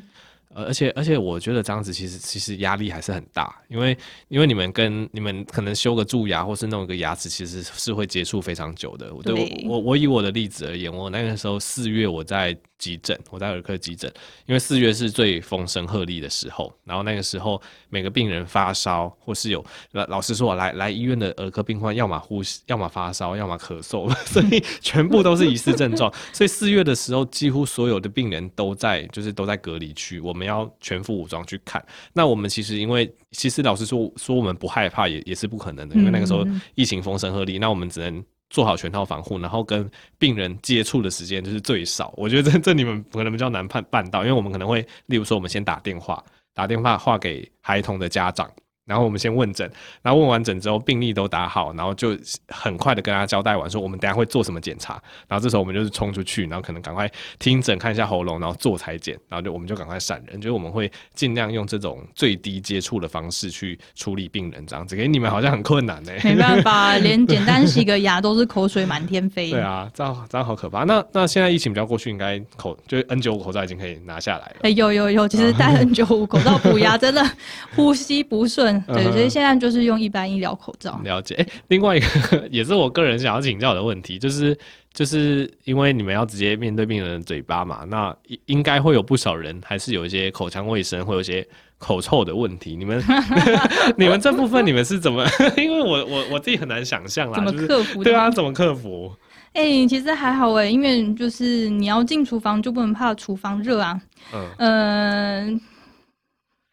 [0.56, 3.98] 而且而且，我觉得这样子其实其实压力还是很大，因为
[4.30, 9.10] 因为你们跟你们可能修个蛀牙或是弄一个牙齿，其实是会接触非常久的。
[9.22, 14.10] 对，对我我我以我的例子而言，我那个时候四月我在急诊，我在儿科急诊，
[14.46, 26.14] 因为四月是最风声鹤唳的时候，然后那个时候每个病人发烧或是有老老实说，来来医院的儿科病患，要么呼吸，要么发烧，要么咳嗽， 所以全部都是疑似症状。
[26.32, 30.45] 所以四月的时候，几乎所有的病人都在就是都在隔离区，我们。
[30.46, 42.14] 要全副武装去看，那我们其实因为其实老实说说我们不害怕也也是不可能的，因为那个时候疫情风声鹤唳，那我们只能做好全套防护，然后跟病人接触的时间就是最少。
[42.16, 48.50] 我觉得这这你们可能比较难办办到，因为我们可能会例如说我们先打电话打电话话给孩童的家长。
[48.86, 49.70] 然后我们先问诊，
[50.02, 52.16] 然后问完诊之后病历都打好，然后就
[52.50, 66.36] 很快的跟他交代完说我们等下会做什么检查，然后这时候我们就是冲出去，然后可能赶快听诊看一下喉咙，然后做裁剪，然后就我们就赶快闪人，就是我们会尽量用这种最低接触的方式去处理病人这样子，给你们好像很困难呢、欸。
[66.36, 69.50] 没 办法，连简单洗个牙都是口水满天飞。
[69.50, 70.84] 对啊，这样这样好可怕。
[70.84, 74.56] 那那现在疫情比较过去，应该口就 N 九五口罩已经可以拿下来了。
[74.58, 77.28] 哎、欸，有有有，其实戴 N 九五口罩补牙真的
[77.76, 78.75] 呼吸不顺。
[78.88, 81.00] 对，所以现在就是用一般医疗口罩。
[81.04, 81.36] 了解。
[81.36, 84.58] 哎，另外一个 也是我个人想要请教的问题，就是
[84.94, 91.46] 就是因为你们要直接面对病人的嘴巴嘛，那应该会有不少人还是有一些口腔卫生，会有一些
[91.78, 92.76] 口臭的问题。
[92.76, 93.04] 你们
[93.98, 95.26] 你们这部分你们是怎么？
[95.58, 98.04] 因为我我我自己很难想象啦，怎么克服？
[98.04, 99.14] 对啊，怎么克服？
[99.54, 104.02] 哎、欸，其实还好哎，因为就是你要进厨房就不能怕厨房热啊。
[104.34, 104.50] 嗯。
[104.58, 105.62] 呃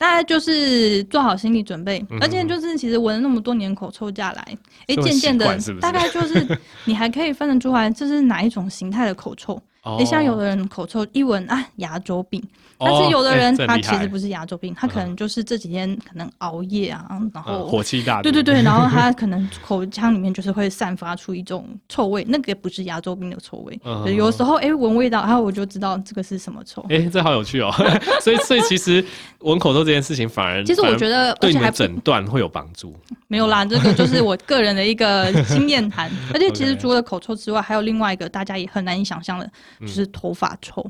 [0.03, 9.63] 大家就是做好心理准备，嗯，而且就是其实闻了那么多年口臭下来，哎，渐渐的， 大概就是你还可以分得出来这是哪一种形态的口臭。
[9.83, 12.43] 哦，像有的人口臭一闻啊，牙周病。
[12.85, 18.21] 但是有的人他其实不是牙周病，他可能就是这几天可能熬夜啊，然后火气大。
[18.23, 23.81] 对对对，然后他 可能口腔里面就是会散发出一种臭味，那个也不是牙周病的臭味。
[24.17, 26.85] 有时候哎闻味道，然后我就知道这个是什么臭。
[26.89, 27.73] 哎，这好有趣哦。
[28.21, 29.05] 所以所以其实
[29.39, 32.93] 闻口臭这件事情反而其实我觉得对你的诊断会有帮助。
[33.29, 36.11] 没有啦，这个就是我个人的一个经验谈。
[36.35, 39.49] 而且其实除了口臭之外，还有另外一个大家也很难以想象的，
[39.81, 40.85] 就是头发臭。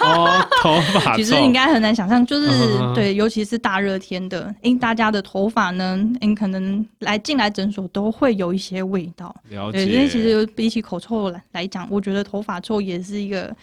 [0.00, 2.48] 哦，头发 其实应该很难想象，就是、
[2.80, 9.34] 嗯、对，尤其是大热天的，因为大家的头发呢，因，可能来进来诊所都会有一些味道。
[9.50, 9.84] 了解。
[9.84, 13.54] 因为其实比起口臭来来讲，我觉得头发臭也是一个。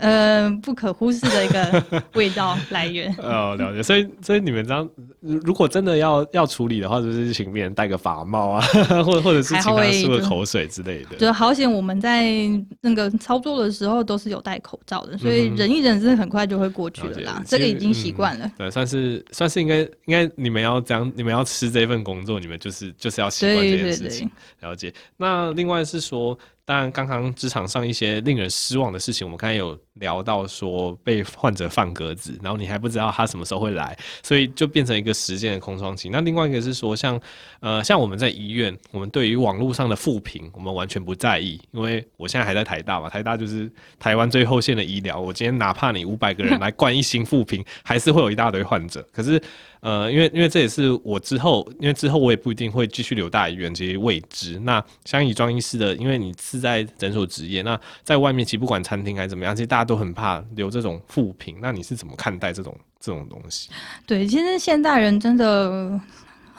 [0.00, 3.14] 呃，不可忽视的一个 味道来源。
[3.18, 3.82] 哦，了解。
[3.82, 4.88] 所以，所以你们这样，
[5.20, 8.60] 如果真的要要处理的话，就是请别人戴个发帽啊，
[9.04, 11.16] 或者或者是请他漱个口水之类的。
[11.16, 12.32] 就好险，我们在
[12.80, 17.34] 那个操作的时候都是有戴口罩的，所以忍一忍是很快就会过去了啦。
[17.36, 18.52] 嗯、这个已经习惯了、嗯。
[18.58, 24.26] 对，算是算是应该应该你们要这样，你们要吃这份工作，你们就是就是要习惯这件事情。
[24.26, 24.68] 对对对。
[24.70, 24.92] 了解。
[25.16, 26.38] 那另外是说。
[26.70, 36.08] 当然，刚刚职场上一些令人失望的事情，我们刚才有聊到说被患者放鸽子，然后你还不知道他什么时候会来，所以就变成一个时间的空窗期。
[36.10, 37.20] 那另外一个是说像，像
[37.60, 45.20] 呃像我们在医院，我们对于网络上的负评，我们完全不在意，因为我现在还在台大嘛，台大就是台湾最后线的医疗。
[45.20, 49.06] 我今天哪怕你五百个人来灌一星负评，还是会有一大堆患者。
[49.12, 49.40] 可是。
[49.82, 54.58] 呃，因为因为这也是我之后，因为之后我也不一定会继续留大医院，这些未知。
[54.58, 61.56] 那像以庄医师的，因为你是在诊所执业，那在外面其实不管餐厅还是怎么样，其实大家都很怕留这种负评。
[61.62, 63.70] 那你是怎么看待这种这种东西？
[64.06, 65.98] 对，其实现代人真的。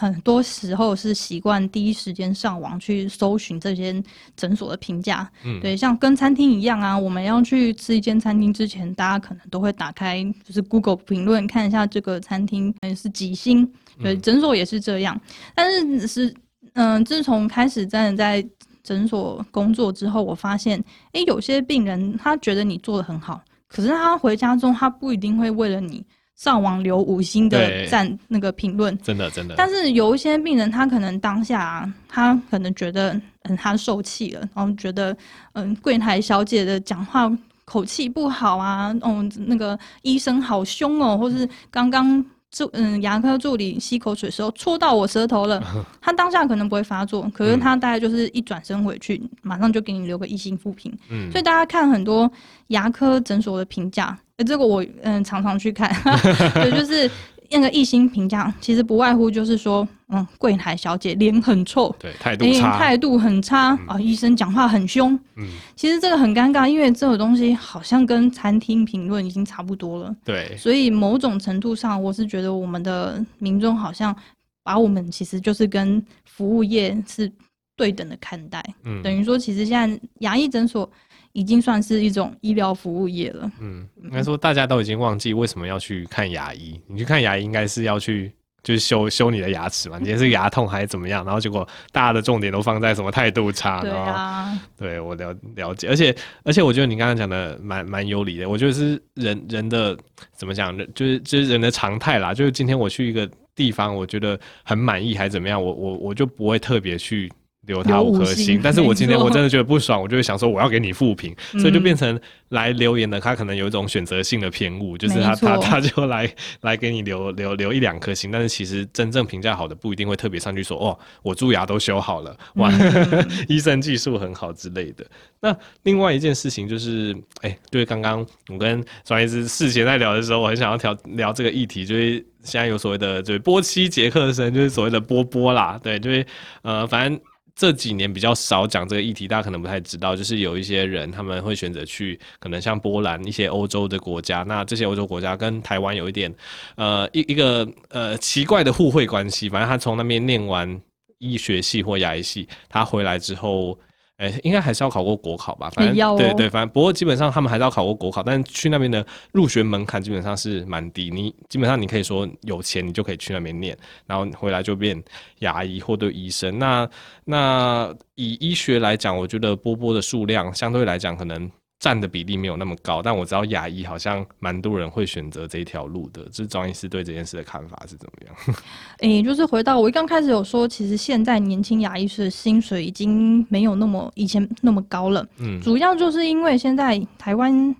[0.01, 4.03] 很多时候是习惯第一时间上网去搜寻这间
[4.35, 15.21] 诊所的评价，嗯，对，像跟餐厅一样啊，我们要去吃一间餐厅之前，大家可能都会打开就是 Google 评论看一下这个餐厅是几星，对，诊所也是这样。
[15.53, 16.27] 但是是
[16.73, 18.43] 嗯、呃，自从开始真的在
[18.81, 20.79] 诊所工作之后，我发现，
[21.13, 26.03] 哎、欸，有些病人他觉得你做的很好，可是他回家中他不一定会为了你。
[26.35, 29.53] 上网留五星的赞那个评论，真的真的。
[29.55, 33.13] 但是有一些病人，他可能当下、啊、他可能觉得，
[33.43, 35.15] 嗯，他受气了，然后觉得，
[35.53, 37.31] 嗯，柜台小姐的讲话
[37.63, 45.63] 口气不好啊，嗯，那个医生好凶哦，或是刚刚助嗯牙科助理吸口水的时候戳到我舌头了，
[46.01, 50.91] 他当下可能不会发作，可是他大概就是一转身回去，马上就给你留个一星负评。
[51.09, 52.29] 嗯，所以大家看很多
[52.69, 54.17] 牙科诊所的评价。
[54.43, 55.89] 这个我嗯常常去看，
[56.53, 57.09] 对，就是
[57.49, 74.15] 那个一星评价，其实不外乎就是说，嗯，柜台小姐脸很臭，对，态度差，态度很差啊、医生讲话很凶，嗯，其实这个很尴尬，因为这种东西好像跟餐厅评论已经差不多了，对，所以某种程度上，我是觉得我们的民众好像
[74.63, 77.29] 把我们其实就是跟服务业是
[77.75, 80.89] 对等的看待，嗯，等于说其实现在牙医诊所。
[81.33, 83.51] 已经算是一种医疗服务业了。
[83.59, 86.79] 嗯，应该说大家都已经忘记为什么要去看牙医。
[86.87, 88.31] 你去看牙医应该是要去
[88.63, 89.97] 就是修修你的牙齿嘛。
[89.97, 91.23] 你今天是牙痛还是怎么样？
[91.25, 93.81] 然后结果大家的重点都放在什么态度差。
[93.81, 95.87] 对啊，对我了了解。
[95.87, 98.47] 而且而且我觉得你刚刚讲的蛮蛮有理的。
[98.47, 99.97] 我觉得是人人的
[100.35, 100.77] 怎么讲？
[100.93, 102.33] 就是就是人的常态啦。
[102.33, 107.31] 就是今天我去一个地方，我觉得很满意还是怎么样，我我我就不会特别去。
[107.67, 112.19] 留他五颗星，但是我今天我真的觉得不爽，我就会想说我要给你复评，所以就变成
[112.49, 116.27] 来留言的他可能有一种选择性的偏误，就是他他他就来
[116.61, 125.05] 来给你留留留一两颗星，但是其实真正评价好的不一定会特别上去说哦，我蛀牙都修好了，哇，嗯、 医生技术很好之类的。
[125.39, 136.25] 那另外一件事情就是，哎、欸，对，刚刚我跟庄医师事前在聊的时候，我很想要聊聊这个议题，就是现在有所谓的就是波七杰克森，就是所谓的波波啦，对，就是
[136.63, 137.21] 呃，反正。
[137.55, 146.33] 这几年比较少讲这个议题，大家可能不太知道，就是有一些人他们会选择去，可能像波兰一些欧洲的国家，那这些欧洲国家跟台湾有一点，
[146.75, 149.49] 呃，一一个呃奇怪的互惠关系。
[149.49, 150.81] 反正他从那边念完
[151.19, 153.77] 医学系或牙医系，他回来之后。
[154.21, 155.67] 哎、欸，应该还是要考过国考吧？
[155.71, 161.09] 反正、欸、对对，反正不过基本上他们还是要考过国考，但是去那边的入学门槛基本上是蛮低。
[161.09, 165.03] 你基本上你可以说有钱，你就可以去那边念，然后回来就变
[165.39, 166.59] 牙医或对医生。
[166.59, 166.87] 那
[167.25, 171.49] 那以医学来讲，我觉得波波的数量相对来讲可能
[171.81, 176.23] 占的比例没有那么高，但我知道牙医好像蛮多人会选择这一条路的。
[176.25, 178.55] 就是庄医师对这件事的看法是怎么样？
[179.01, 185.27] 诶、欸，就是回到我刚开始有说，其实现在年轻牙医师的薪水已经没有那么以前那么高了。
[185.39, 187.75] 嗯，主要就是因为现在台湾，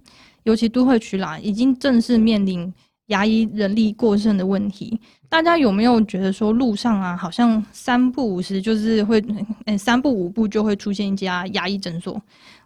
[0.45, 2.73] 尤其都会区啦，已经正式面临
[3.07, 4.99] 牙医人力过剩的问题。
[5.29, 12.19] 大家有没有觉得说路上啊，好像三不五十就是会，诶、欸，三步五步就会出现一家牙医诊所？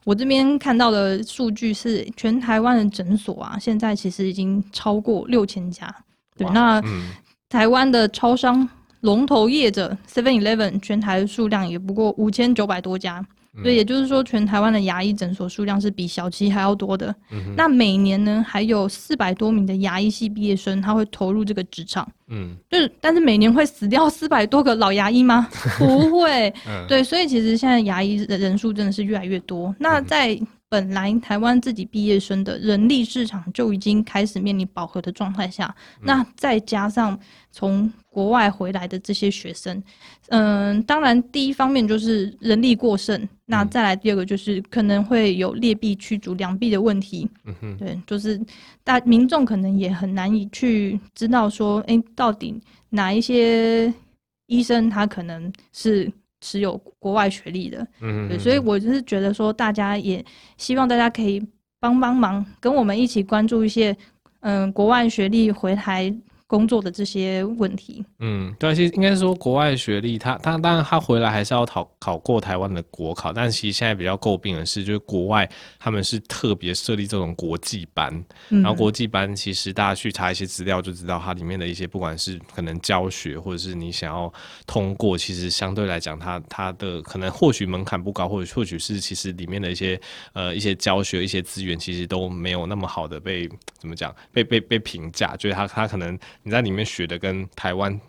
[0.06, 5.93] 我这边看到的数据是，全台湾的诊所啊，现在其实已经超过六千家。
[6.38, 7.10] 对，那、嗯、
[7.49, 8.70] 台湾的超商
[9.01, 13.26] 龙头业者 Seven Eleven 全台的数量也不过五千九百多家。
[13.62, 17.14] 所以也就是说，全台湾的牙医诊所数量是比小七还要多的。
[17.32, 22.08] 嗯、那每年呢，还有四百多名的牙医系毕业生，他会投入这个职场。
[22.28, 25.47] 嗯， 就是，但是每年会死掉四百多个老牙医吗？
[25.78, 26.53] 不会。
[26.68, 29.74] 嗯、对，所以其实现在牙医的人数真的是越来越多。
[29.80, 30.38] 那在
[30.68, 37.18] 本来台湾自己毕业生的人力市场就已经开始面临饱和的状态下，嗯、那再加上
[37.51, 39.82] 从国外回来的这些学生，
[40.30, 47.30] 嗯，当然第一方面就是人力过剩，那再来第二个就是可能会有劣币驱逐良币的问题。
[47.45, 48.41] 嗯哼，对，就是
[48.84, 52.59] 大民众可能也很难以去知道说，哎、欸，到底
[52.89, 53.93] 哪一些
[54.47, 56.11] 医生他可能是。
[56.45, 60.23] 持有国外学历的，嗯，对，所以我就是觉得说，大家也
[60.57, 61.43] 希望大家可以
[61.79, 63.97] 帮帮忙，跟我们一起关注一些，
[64.41, 66.15] 嗯，国外学历回台。
[66.47, 78.13] 工作的这些问题，嗯，对，其实应该是说国外学历，他他当然他回来还是要考考过台湾的国考，但是其实现在比较诟病的是，就是国外他们是特别设立这种国际班，
[78.49, 84.31] 嗯、然后国际班其实大家去查一些资料就知道，它里面的一些不管是可能教学或者是你想要
[84.67, 89.99] 通过，其实相对来讲，它它的可能或许门槛不高，或者或许是其实里面的一些
[90.33, 96.15] 呃一些教学一些资源，其实都没有那么好的被怎么讲被被被评价，就是他他可能。
[96.47, 97.99] 你在里面学的跟台湾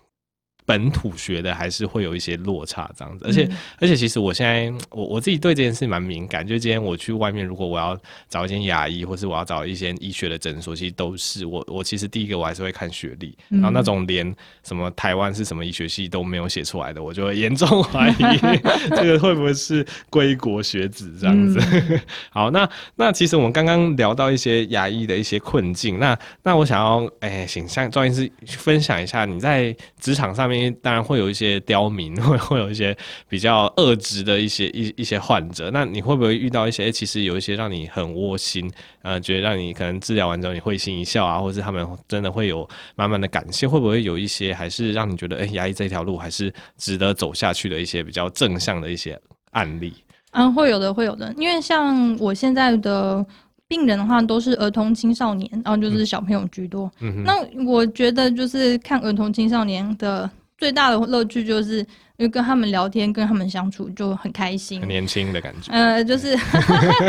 [0.67, 3.25] 本土学的还是会有一些落差，这样子。
[3.25, 6.45] 而且、嗯、而且，其实我现在我我自己对这件事蛮敏感。
[6.45, 7.97] 就今天我去外面，如果我要
[8.29, 13.33] 找一间牙医，或是我要找一些医学的诊所，其实都是我我其实第一个我还是会看学历。
[13.51, 18.15] 嗯、然后那种连什么台湾是什么医学系都没有写出来的，我就会严重怀疑
[18.91, 21.61] 这个会不会是归国学子这样子。
[21.61, 22.01] 嗯、
[22.31, 30.56] 好，那那其实我们刚刚聊到一些牙医的一些困境，那那我想要哎，请向庄医师分享一下你在职场上面。
[30.83, 32.97] 当然会有一些刁民， 会会有一些
[33.29, 35.71] 比较恶质的一些一一些患者。
[35.73, 36.85] 那你会不会遇到一些？
[36.85, 38.71] 欸、其实有一些让你很窝心，
[39.03, 43.67] 呃，觉得让你可能治疗完之后你会心一笑啊，或者是他们真的会有满满的感谢？
[43.67, 49.95] 会不会有一些还是让你觉得，哎、欸，牙医这条路还是值得走下去的一些比较正向的一些案例？
[50.33, 51.35] 嗯，会有的，会有的。
[51.37, 53.25] 因为像我现在的
[53.67, 56.89] 病人的话，都是儿童青少年，然后就是小朋友居多。
[57.01, 57.25] 嗯。
[57.25, 57.35] 那
[57.65, 60.31] 我觉得就是看儿童青少年的。
[60.59, 65.71] 最大的乐趣就是，因为跟他们聊天，跟他们相处就很开心，很年轻的感觉。
[65.73, 66.37] 呃，就是，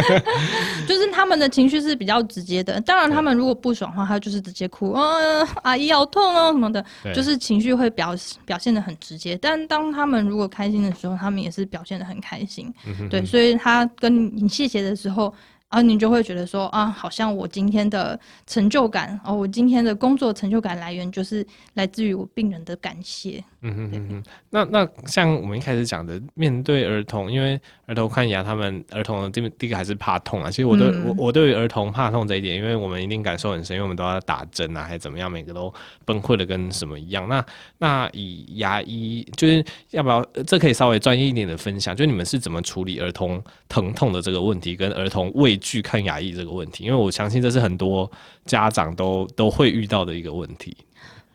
[0.88, 2.80] 就是他们的情绪是比较直接的。
[2.82, 6.86] 当然，他们如果不爽的话，他就是直接哭，嗯、呃，阿姨好痛哦什么的，
[7.16, 9.38] 就是情绪会表表现的很直接。
[9.42, 12.74] 但当他们如果开心的时候，他们也是表现的很开心。
[12.86, 15.34] 嗯、哼哼对，所以他跟你谢谢的时候。
[15.70, 23.44] 啊你就会觉得说啊，好像我今天的成就感哦，我今天的工作成就感来源就是来自于我病人的感谢。
[23.68, 24.24] 嗯哼嗯哼。
[24.50, 30.50] 那那像我们一开始讲的，面对儿童，因为儿童看牙，他们儿童的第第一个还是怕痛啊。
[30.50, 35.74] 其实我对、嗯、我我对于儿童怕痛这一点，因为我们一定感受很深，因为我们都要打针啊，还是怎么样，每个都
[36.06, 37.28] 崩溃的跟什么一样。
[37.28, 37.46] 那
[37.78, 48.10] 那以牙医就是要不要这可以稍微专业一点的分享，就你们是怎么处理儿童疼痛的这个问题，跟儿童畏惧看牙医这个问题，因为我相信这是很多
[48.46, 50.76] 家长都都会遇到的一个问题。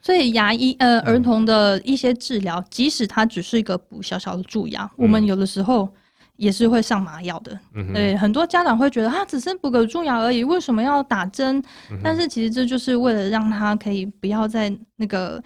[0.02, 5.88] 所以牙医呃，儿童的一些治疗，嗯、即使它只是一个补小小的蛀牙，嗯、我们有的时候
[6.36, 7.58] 也是会上麻药的。
[7.74, 11.62] 嗯，对，很多家长会觉得啊，只是补个蛀牙而已，为什么要打针？
[11.90, 15.42] 嗯、但是其实这就是为了让他可以不要在那个。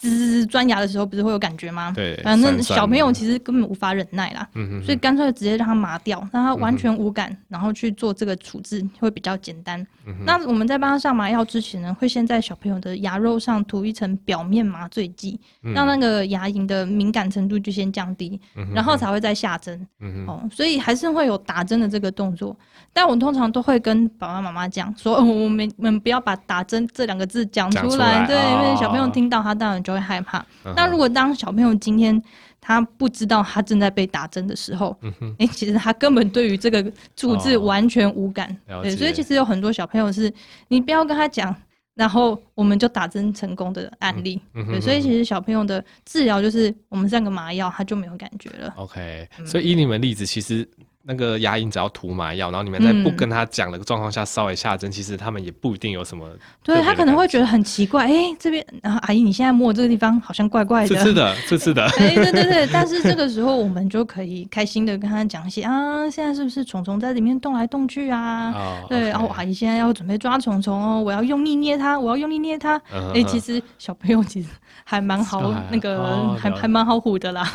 [0.00, 1.92] 滋钻牙的时候不是会有感觉吗？
[1.94, 4.82] 对，反正小朋友其实根本无法忍耐啦，嗯、哼哼。
[4.82, 9.78] 所以干脆直接让他麻掉，让他完全无感，嗯、然后去做这个处置会比较简单。
[10.06, 18.40] 嗯、那我们在帮他上麻药之前呢，会先在小朋友的牙肉上涂一层表面麻醉剂，嗯、让那个牙龈的敏感程度就先降低，
[18.74, 19.86] 然后才会再下针。
[20.26, 22.56] 哦，所以还是会有打针的这个动作，
[22.94, 29.89] 但我通常都会跟爸爸妈妈讲说，我们我们不要把打针这两个字讲出来，对，哦、因为小朋友听到他当然就。
[29.90, 30.38] 就会害怕。
[30.64, 32.22] 嗯、那如果当小朋友今天
[32.60, 36.80] 他不知道他正在被打针的时候，哎、嗯欸，其实他根本对于这个
[37.16, 38.48] 处置完全无感。
[38.68, 40.32] 哦、对，所以其实有很多小朋友是，
[40.68, 41.54] 你不要跟他讲，
[41.94, 44.40] 然后我们就打针成功的案例。
[44.54, 48.72] 嗯、对，所以其实小朋友的治疗就是我们上个麻药，他就没有感觉了。
[48.76, 50.68] OK，、嗯、所以以你们例子，其实。
[51.02, 56.28] 那个牙龈只要涂麻药，然后你们在不跟他讲的状况下稍微下针，嗯、其实他们也不一定有什么。
[56.62, 61.84] 对，他可能会觉得很奇怪，哎、欸，这边然后阿姨你现在摸这个地方好像怪怪的，刺刺的，刺刺 的。
[61.98, 68.52] 哎、欸，对对对，但是这个时候我们就可以开心的跟他讲一些啊，现在是不是虫虫在里面动来动去啊？
[68.52, 72.80] 哦、对，然后阿姨现在要准备抓虫虫哦，我要用力捏它，我要用力捏它。
[73.14, 74.48] 哎、其实小朋友其实
[74.90, 77.48] 还蛮好，哦、那个、哦、还还蛮好唬的啦。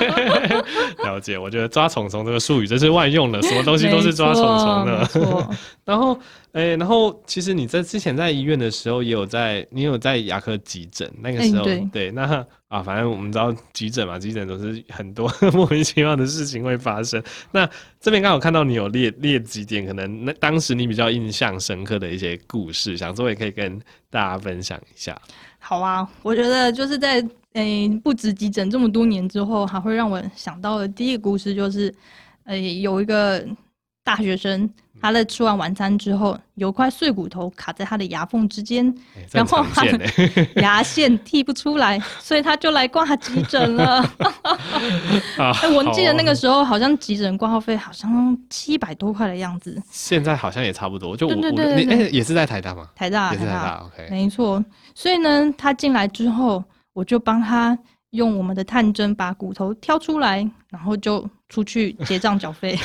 [1.04, 5.06] 了解，我觉得抓虫虫这个术语真是万用的，什么东西都是抓虫虫的。
[5.84, 6.18] 然后，
[6.52, 17.22] 哎、欸，然后其实你在之前在医院的时候，也有在你有在牙科急诊那个时候，欸、对，对，那啊，反正我们知道急诊嘛，急诊都是很多 莫名其妙的事情会发生。
[17.50, 17.68] 那
[18.00, 25.20] 这边刚好看到你有列列几点，可能那当时你比较印象深刻的一些故事，想说也可以跟大家分享一下。
[25.58, 27.24] 好啊，我觉得就是在。
[27.54, 31.92] 诶、欸，不止急诊这么多年之后，还会让我想到的第一个故事就是，
[32.44, 33.44] 诶、欸，有一个
[34.04, 34.70] 大学生，
[35.00, 39.98] 他在吃完晚餐之后，有块碎骨头卡在他的牙缝之间，欸、然后他的
[40.60, 44.00] 牙线剔不出来，所以他就来挂急诊了。
[45.38, 51.16] 哎、欸，我记得那个时候好像急诊挂号费好像七百多块的样子，现在好像也差不多。
[51.16, 52.88] 就我，对对对，对，哎、欸，也是在台大吗？
[52.94, 54.64] 台大，也是台大，台大，OK，没错。
[54.94, 56.62] 所以呢，他进来之后。
[56.92, 57.78] 我就帮他
[58.10, 62.76] 用我们的探针把骨头挑出来，然后就出去结账缴费。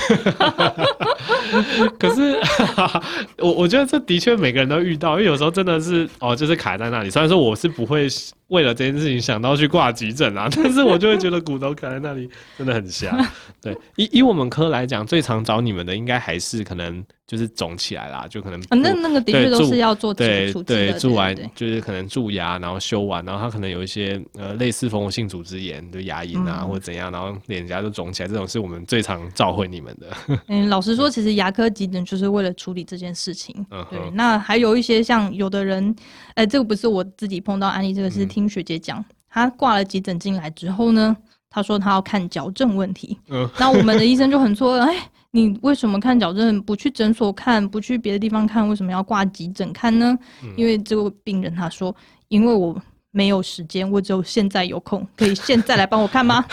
[1.99, 2.39] 可是
[3.39, 7.09] 我我觉得这的确每个人都遇到，因为有时候真的是哦，就是卡在那里。
[7.09, 8.07] 虽然说我是不会
[8.47, 13.17] 为了这件事情想到去挂急诊啊， 但是我就会觉得骨头卡在那里真的很瞎。
[13.61, 17.03] 对，以以我们科来讲，最常找你们的应该还是可能。
[17.27, 30.39] 就是肿起来啦，就可能、啊、那，那个的确都是要做对对，蛀完就是可能蛀牙，然后修完，然后他可能有一些呃类似蜂窝性组织炎，就牙龈啊、嗯、或者怎样，然后脸颊就肿起来，这种是我们最常召回你们的。
[30.49, 33.65] 嗯， 老实说，其实牙科急诊就是为了处理这件事情。
[33.71, 33.99] 嗯，对。
[34.13, 35.95] 那还有一些像有的人，
[36.35, 41.17] 哎、欸，这个不是我自己碰到案例，这个是听学姐讲，他挂了急诊进来之后呢，
[41.49, 43.17] 他说他要看矫正问题。
[43.29, 45.09] 嗯，那我们的医生就很错愕，哎、欸。
[45.35, 48.65] 你为什么看矫正不去诊所看，不去别的地方看？
[48.69, 50.17] 为什么要挂急诊看呢？
[50.41, 51.93] 嗯、因为这个病人他说，
[52.29, 52.81] 因为我。
[53.15, 56.43] 没有时间，我只有现在有空，可以现在来帮我看吗？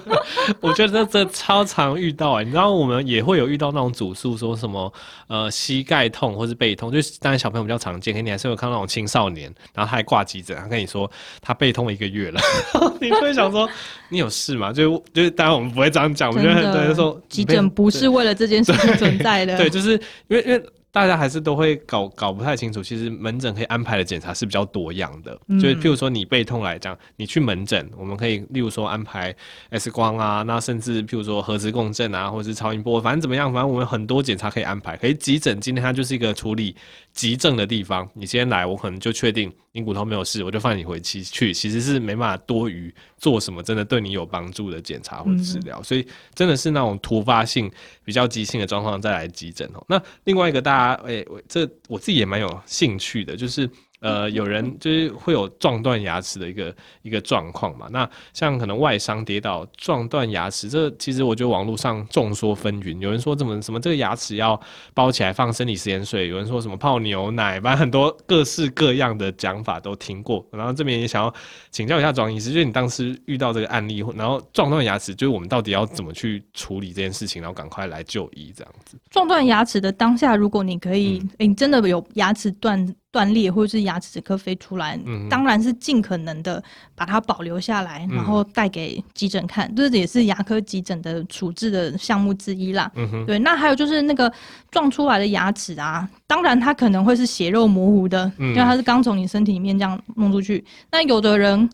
[0.60, 4.92] 我觉得这超常遇到哎、欸，你知道我们也会有遇到那种主诉，说什么
[5.26, 11.10] 呃膝盖痛或是背痛，就是当然小朋友比较常见，可你还是有看到那种青少年，然后他还挂急诊，他跟你说
[11.40, 12.38] 他背痛一个月了，
[13.00, 13.66] 你会想说
[14.10, 14.70] 你有事吗？
[14.70, 19.92] 就就是当然我们不会这样讲，我们觉得很多人，说急诊不是为了这件事情存在的， 对，就是
[20.28, 20.62] 因为因为。
[20.92, 25.36] 大家还是都会搞搞不太清楚，其实门诊可以安排的检查是比较多样的。
[25.48, 29.34] 嗯、就是譬如说你背痛来讲，你去门诊，我们可以例如说安排
[29.70, 34.94] X 光啊，那甚至譬如说核磁共振啊，或者是超音波，反正怎么样，反正我们很多检查可以安排。
[34.98, 36.76] 可以急诊今天它就是一个处理
[37.12, 47.70] 急症的地方，你今天来，我可能就确定你骨头没有事，我就放你回去去，其实是没办法多余做什么真的对你有帮助的检查或者治疗，嗯、所以真的是那种突发性
[48.04, 49.84] 比较急性的状况再来急诊哦。
[49.88, 53.68] 那另外一个大家，诶、欸，这我自己也蛮有兴趣的，就是。
[54.02, 57.86] 呃，有人就是会有撞断牙齿的一个一个状况嘛？
[57.92, 62.98] 那像可能外伤跌倒撞断牙齿，这其实我觉得网络上众说纷纭。
[62.98, 64.60] 有人说怎么什么这个牙齿要
[64.92, 70.44] 包起来放生理食盐水，有人说什么泡牛奶，反正很多各式各样的讲法都听过。
[70.50, 71.32] 然后这边也想要
[71.70, 78.98] 请教一下庄医师，就是你当时遇到这个案例，然后撞断牙齿，就是我们到底要怎么去处理这件事情，然后赶快来就医这样子。
[79.10, 82.84] 撞断牙齿的当下，如果你可以，嗯欸、你真的有牙齿断。
[83.12, 86.60] 断裂或者是牙齿整颗飞出来，嗯、当然是尽可能的
[86.96, 92.90] 把它保留下来，嗯、然后带给急诊看，这也是牙科急诊的处置的项目之一啦。
[92.96, 94.32] 嗯、对，那还有就是那个
[94.70, 100.64] 撞出来的牙齿啊，当然它可能会是血肉模糊的，嗯、因为它是刚从你身体里面这样弄出去。
[100.90, 101.70] 那有的人。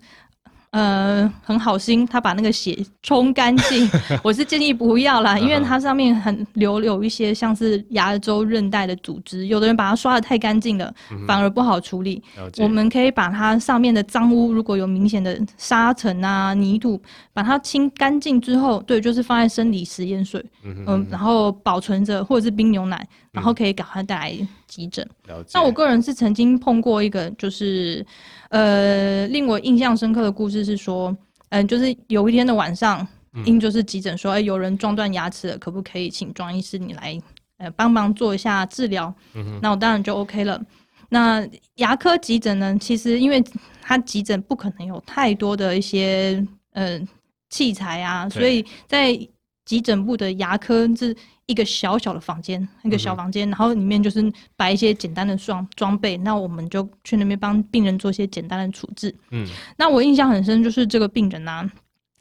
[0.71, 3.89] 呃，很好心，他把那个血冲干净。
[4.23, 12.23] 我是建议不要啦，因为它上面很留有一些像是牙周韧带的组织，有的人把它刷的太干净了，嗯、反而不好处理。
[12.59, 17.01] 我们可以把它上面的脏污，如果有明显的沙尘啊、泥土，
[17.33, 25.05] 把它清干净之后，对，就是放在生理食盐水，嗯，然后保存着或者是冰牛奶，然后可以赶快带来急诊。
[25.53, 28.07] 那我个人是曾经碰过一个，就是
[28.51, 31.11] 呃令我印象深刻的故事是说，
[31.49, 33.05] 嗯、呃，就是有一天的晚上，
[33.45, 37.21] 因就是急诊说，哎、嗯欸，有人撞断牙齿了，可不可以请庄医师你来
[37.57, 39.13] 呃帮忙做一下治疗？
[39.61, 40.63] 那我当然就 OK 了。
[41.09, 41.43] 那
[41.77, 43.43] 牙科急诊呢，其实因为
[43.81, 47.01] 它急诊不可能有太多的一些呃
[47.49, 49.19] 器材啊，所以在
[49.65, 51.17] 急诊部的牙科是
[51.49, 59.13] 一个小小的房间，一个小房间，嗯、然后里面就是摆一些简单的装装备，那我们就去那边帮病人做一些简单的处置。
[59.31, 59.45] 嗯，
[59.77, 61.69] 那我印象很深，就是这个病人啊，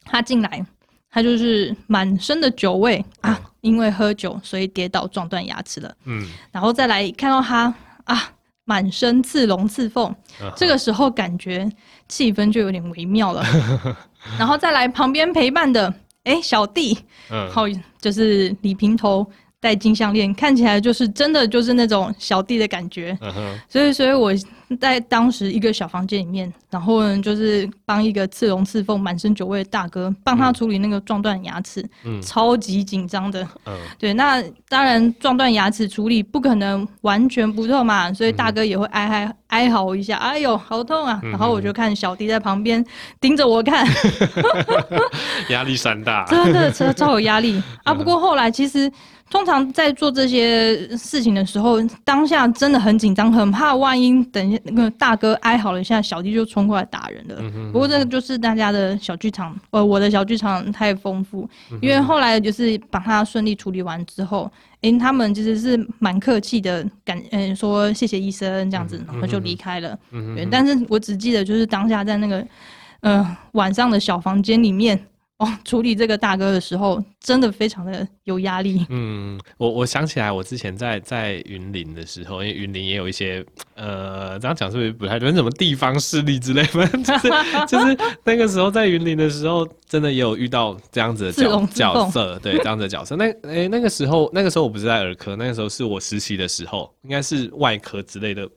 [0.04, 0.66] 他进来，
[1.10, 5.94] 他就是满身的酒味啊，嗯、因为喝酒所以跌倒撞断牙齿了。
[6.06, 7.72] 嗯，然后再来看到他
[8.04, 8.32] 啊。
[8.68, 10.52] 满身刺龙刺凤，uh.
[10.54, 11.66] 这个时候感觉
[12.06, 13.42] 气氛就有点微妙了。
[14.38, 15.90] 然后再来旁边陪伴的，
[16.28, 16.94] 哎、欸，小弟，
[17.50, 17.82] 好、uh，huh.
[17.98, 19.26] 就是李平头。
[19.60, 23.58] 戴金项链，看起来就是真的就是那种小弟的感觉，uh huh.
[23.68, 24.32] 所以，所以我
[24.78, 33.42] 在当时一个小房间里面，然后呢，就是帮一个刺龙刺凤、满身酒味的大哥帮他处理那个撞断牙齿，嗯、超级紧张的。
[33.64, 33.72] Uh.
[33.98, 41.18] 对，那当然撞断牙齿处理不可能完全不痛嘛，所以大哥也会哀哀哀嚎一下，哎呦，好痛啊！
[41.24, 42.84] 然后我就看小弟在旁边
[43.20, 43.84] 盯着我看，
[45.50, 47.92] 压力山大， 真的超超有压力啊！
[47.92, 48.88] 不过后来其实。
[49.30, 57.36] 通常在做这些事情的时候，当下真的很紧张，很怕万一等一下那个大哥哀嚎了一下，小弟就冲过来打人了。
[57.38, 61.48] 嗯、不过这个就是大家的小剧场，呃，我的小剧场太丰富，
[61.82, 64.50] 因为后来就是把他顺利处理完之后，
[64.80, 69.98] 诶、欸，他们其实是蛮客气的，感嗯说谢谢医生这样子，然后就离开了。
[70.10, 72.46] 嗯、对，但是我只记得就是当下在那个
[73.00, 74.98] 呃晚上的小房间里面。
[75.38, 78.84] 哦，处理这个大哥的时候，真的非常的有压力。
[78.88, 83.44] 嗯，我我想起来，我之前在在云林的时候，因为云林也有一些，
[83.76, 85.32] 呃，这样讲是不是不太对？
[85.32, 87.28] 什么地方势力之类的，就是
[87.68, 93.14] 就是那个时候在云林的时候，真的也有遇到这样子的角角色，对，这样子的角色。
[93.14, 98.48] 那诶、欸，那个时候那个时候我不是在儿科，那个时候是我实习的时候，应该是外科之类的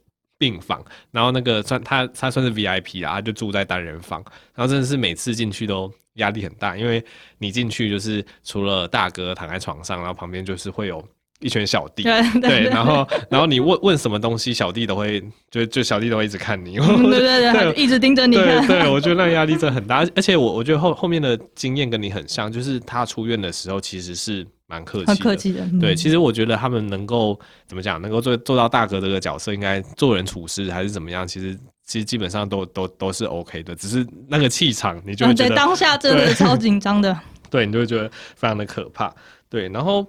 [0.41, 0.83] 病房。
[1.11, 4.21] 然后那个算他他算是 VIP 啊，他就住在单人房，
[4.55, 5.89] 然后真的是每次进去都。
[6.15, 7.01] 压力很大，因为
[7.37, 11.01] 你进去就是除了大哥躺在床上，然后旁边就是会有
[11.39, 18.67] 一群小弟，对，对，对，然后然后你问问什么东西，小弟都会就就小弟都会一直看你，嗯、对对对，对 一直盯着你看。
[18.67, 25.63] 对，对，我觉得那压力真的很大，而且我我觉得后后面的经验跟你很像，就是他出院的时候其实是蛮客气很，客气的。
[25.65, 31.55] 嗯、对，其实我觉得他们能够怎么讲，能够做做到大哥这个角色，应该做人处事还是怎么样，其实。
[31.84, 37.19] 其实基本上都都都是 OK 的，只是那个气场，你就会觉得、嗯、当下真的超紧张的，
[37.51, 39.13] 对，你就会觉得非常的可怕。
[39.49, 40.07] 对，然后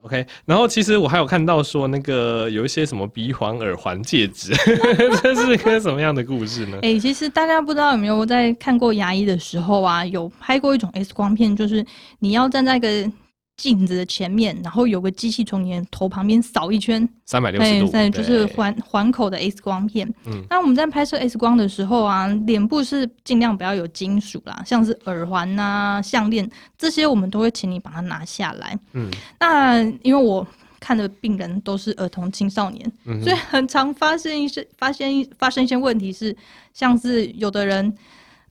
[0.00, 4.52] OK，然后其实我还有看到说那个有一些什么鼻环、耳环、戒指，
[5.22, 6.78] 这是一个什么样的故事呢？
[6.78, 11.86] 哎、欸，其实大家不知道有没有在看过牙医的时候啊，有拍过一种 X 光片，就是
[12.18, 13.12] 你要站在一个。
[13.58, 20.08] 镜子的前面，然后有个机器从你的头旁边扫一圈，三百六十度，对，就是环环口的 X 光片。
[20.26, 26.48] 嗯，那我们在拍摄 X 光的时候啊，脸部是尽量不要有金属啦，像是耳环呐、啊、项链
[26.78, 28.78] 这些，我们都会请你把它拿下来。
[28.92, 30.46] 嗯，那因为我
[30.78, 36.34] 看的病人都是儿童青少年，嗯、所以很常发现一些发现一发生一些问题是，
[36.72, 37.92] 像是有的人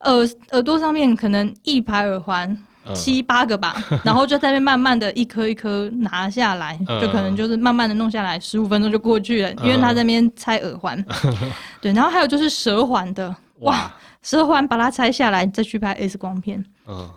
[0.02, 2.58] 耳耳朵上面可能一排耳环。
[2.94, 11.04] 七八个吧， 然后就在那边慢慢的一颗一颗拿下来，就可能就是慢慢的弄下来，十五分钟就过去了，因为他在那边拆耳环，
[11.82, 16.64] 对，然后还有就是舌环的，哇，舌环把它拆下来再去拍 X 光片，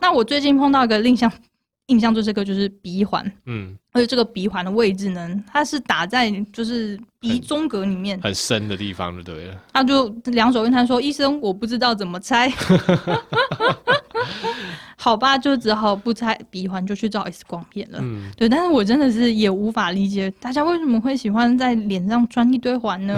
[0.00, 1.30] 那我最近碰到一个印象
[1.86, 8.20] 印象最深刻就是鼻环，嗯，而且这个鼻环的位置呢，它是打在就是鼻中隔里面。
[8.22, 12.48] 很深的地方就对了，他就两手跟他说，医生我不知道怎么拆。
[14.96, 17.98] 好吧，就只好不拆鼻环，就去照 X 光片了。
[18.02, 23.16] 嗯，对，但是我真的是也无法理解，大家为什么会喜欢在脸上穿一堆环呢？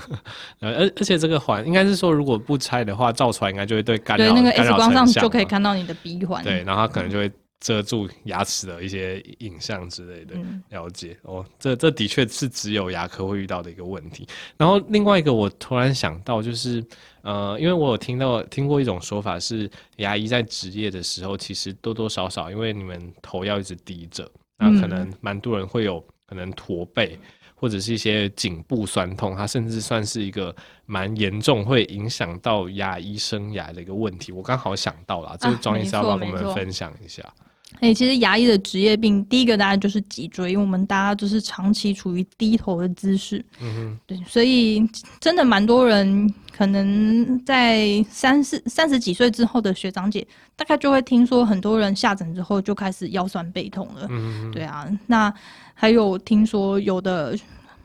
[0.60, 4.24] 而而且这个环应该是说，如果不拆的话，照出来应该就会对干扰。
[4.26, 6.44] 对，那个 X 光上就可以看到你的鼻环。
[6.44, 10.34] 对，然后它可能就会遮住牙齿的一些影像之类的。
[10.34, 14.28] 嗯、了解哦，这这的确是只有牙科会遇到的一个问题。
[14.58, 16.84] 然后另外一个，我突然想到就是。
[17.24, 27.18] 呃，因为我有听到听过一种说法是，牙医在职业的时候，其实多多少少，因为你们头要一直低着，那可能蛮多人会有可能驼背，
[27.54, 30.54] 或者是一些颈部酸痛，它甚至算是一个
[30.84, 34.30] 蛮严重，会影响到牙医生涯的一个问题。
[34.30, 37.22] 我刚好想到了，这个庄医师要跟我们分享一下？
[37.80, 43.44] 哎、欸，其实牙医的职业病，第一个大概就是脊椎，因为我们大家就是长期处于低头的姿势。
[43.60, 44.86] 嗯哼，对，所以
[45.18, 50.24] 真的蛮多人可能在三四三十几岁之后的学长姐，
[50.54, 54.06] 大概就会听说很多人下诊之后就开始腰酸背痛了。
[54.08, 55.34] 嗯哼，对啊，那
[55.74, 57.34] 还有听说有的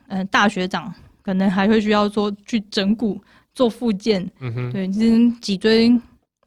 [0.07, 0.93] 嗯、呃、大学长
[1.23, 3.19] 可能还会需要说去整骨
[3.55, 4.29] 做复健。
[4.39, 5.99] 嗯哼，对，其实脊椎。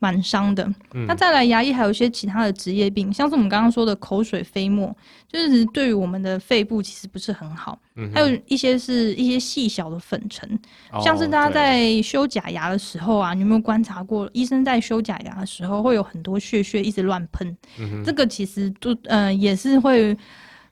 [0.02, 0.68] 蛮伤的，
[1.06, 4.94] 那再来牙医还有一些其他的职业病，像是我们刚刚说的口水飞沫，
[5.28, 7.78] 就是对于我们的肺部其实不是很好。
[7.94, 10.58] 嗯，还有一些是一些细小的粉尘，
[11.04, 14.28] 像是大家在修假牙的时候啊，你有没有观察过？
[14.32, 20.16] 医生在修假牙的时候会有很多血血一直乱喷，嗯，这个其实都呃也是会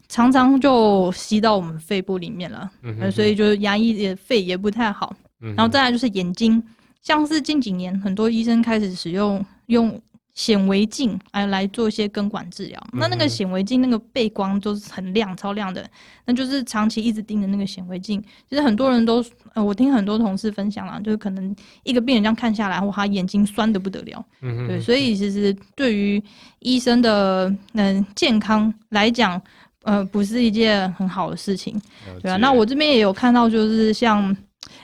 [0.09, 5.15] 常常就吸到我们肺部里面了，嗯，所以就是牙医也肺也不太好。
[5.39, 6.61] 然后再来就是眼睛。
[7.03, 10.01] 像是近几年，很多医生开始使用用
[10.35, 12.81] 显微镜来来做一些根管治疗。
[12.93, 13.01] 嗯。
[13.01, 15.89] 那那个显微镜那个背光都是很亮、超亮的，
[16.25, 18.23] 那就是长期一直盯着那个显微镜。
[18.49, 19.25] 其实很多人都，
[19.55, 24.25] 呃，我听很多同事分享啊，就是可能一个病人这样看下来，哇，他眼睛酸的不得了。
[24.43, 26.23] 嗯，对，所以其实对于
[26.61, 29.41] 医生的嗯、呃、健康来讲，
[29.83, 31.81] 呃，不是一件很好的事情，
[32.23, 32.37] 对啊。
[32.37, 34.37] 那我这边也有看到，就是像。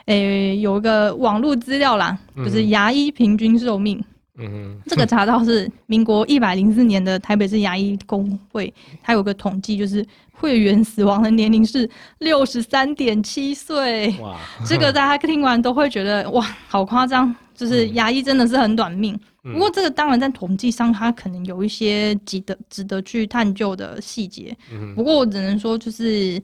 [0.07, 4.03] 诶、欸，有一个网络资料啦，就是牙医平均寿命。
[4.39, 8.73] 嗯哼，这个查到是民国一百零四年的台北市牙医工会，
[9.03, 14.15] 它有个统计，就是会员死亡的年龄是六十三点七岁。
[14.21, 19.19] 哇，这个大家听完都会觉得哇，好夸张，就是牙医真的是很短命。
[19.43, 24.55] 嗯、不过这个当然在统计上，它可能有一些值得值得去探究的细节。
[24.71, 26.41] 嗯，不过我只能说就是。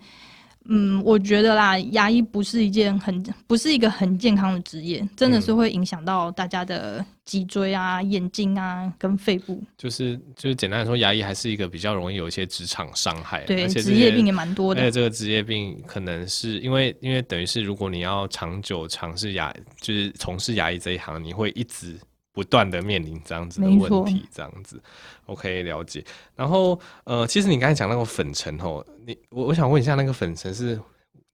[0.66, 9.62] 嗯，我觉得啦，牙医不是一件很不是一个很健康的职业，真的是会影响到大家的脊椎啊、嗯、眼睛啊跟肺部。
[9.76, 14.80] 就是就是简单来说，牙医还是一个比较容易有一些职场伤害，对，职业病也蛮多的。
[14.80, 21.98] 而且这个职业病可能是因为因为等于是如果你要长久尝试牙，就是从事牙医这一行，你会一直。
[22.32, 24.82] 不断的面临这样子的问题，这样子
[25.26, 26.04] ，OK，了解。
[26.34, 30.80] 然后，呃，其实你刚才讲那个粉尘哦，你我我想问一下，那个粉尘是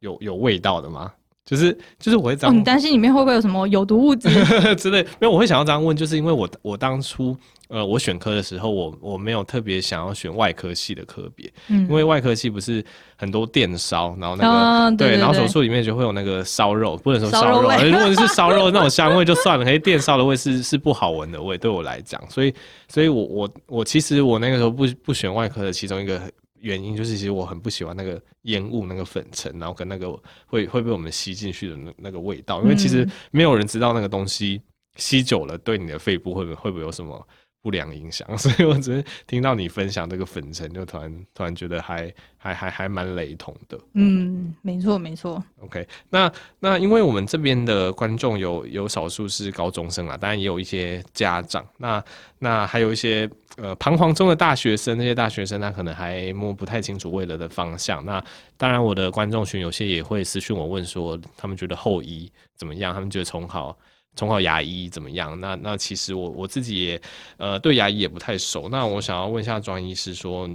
[0.01, 1.15] 有有味道的吗？
[1.49, 4.29] 就是就是我会这样，哦，你担心里面会不会有什么有毒物质
[4.77, 5.03] 之类？
[5.19, 7.37] 没有，我会想要这样问，就是因为我我当初。
[7.71, 12.83] 呃，我选科的时候，我我没有特别想要选外科系的科别，嗯，因为外科系不是
[13.15, 22.55] 很多电烧，然后那个、哦、对，然后手术里面就会有那个烧肉，不能说烧肉，肉如果 是烧肉那种香味就算了，可是电烧的味是是不好闻的味，对我来讲，所以，
[22.89, 26.19] 所以我我我其实我那个时候不不选外科的其中一个
[26.61, 30.11] 原因就是，其实我很不喜欢那个烟雾、那个粉尘，然后跟那个
[30.47, 34.61] 会会被我们吸进去的那那个味道，因为其实没有人知道那个东西
[34.97, 37.27] 吸久了对你的肺部会不会会不会有什么。
[37.61, 43.79] 不良影响， 所以我只是听到你分享这个粉尘，就突然突然觉得还还还还蛮雷同的。
[43.95, 45.43] 嗯，没错没错。
[45.61, 52.03] OK，那那因为我们这边的观众有有少数是高中生啊，当然也有一些家长，那
[52.39, 58.05] 那还有一些呃彷徨中的大学生，那些大学生他可能还摸不太清楚未来的方向。
[58.05, 58.23] 那
[58.57, 62.95] 当然，我的观众群有些也会私讯我问说，他们觉得后移怎么样？
[62.95, 63.77] 他们觉得重考。
[64.19, 65.39] 重考牙医怎么样？
[65.39, 67.01] 那那其实我我自己也
[67.37, 68.69] 呃对牙医也不太熟。
[68.69, 70.51] 那我想要问一下庄医师说，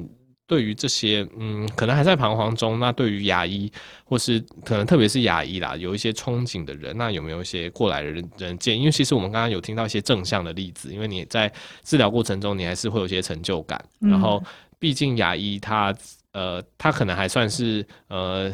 [0.46, 3.72] 对于这些嗯可能还在彷徨中，那对于牙医
[4.04, 8.80] 或是可能特别是牙医啦，有一些憧憬的人，那有没有一些过来的人人建议？
[8.80, 11.50] 因为其实我们刚刚有听到一些正向的例子，因为你在
[11.86, 13.82] 治疗过程中，你还是会有一些成就感。
[14.02, 14.44] 嗯、然后
[14.78, 15.96] 毕竟牙医他。
[16.34, 18.52] 呃，他可能还算是呃，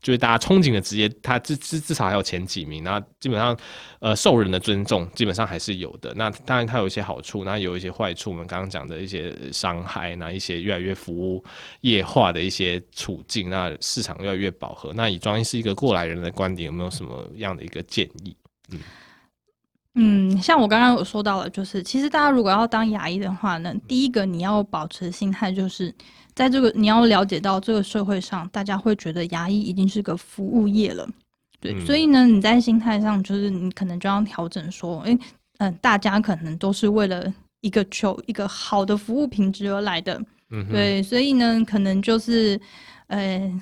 [0.00, 2.84] 就是大家憧憬的职业，他至至至少还有前几名。
[2.84, 3.56] 那基本上，
[3.98, 6.14] 呃，受人的尊重基本上还是有的。
[6.14, 8.30] 那当然，它有一些好处，那有一些坏处。
[8.30, 11.44] 我们刚刚讲的一些伤害，那一些越来越服务
[11.80, 14.92] 业化的一些处境，那市场越来越饱和。
[14.92, 18.36] 那以庄医师一个过来人的观点，有没有什么样的一个建议？
[18.70, 18.78] 嗯
[19.94, 25.94] 嗯，像我刚刚有说到了，就是其实大家如果要当牙医的话呢，第一个你要保持心态就是。
[26.32, 31.06] 在这个你要了解到这个社会上，大家会觉得牙医已经是个服务业了，
[31.60, 35.18] 对，嗯、所以呢，你在心态上就是你可能就要调整说，诶，
[35.58, 37.30] 嗯，大家可能都是为了
[37.60, 40.18] 一个求一个好的服务品质而来的，
[40.50, 42.58] 嗯，对，所以呢，可能就是，
[43.08, 43.60] 呃，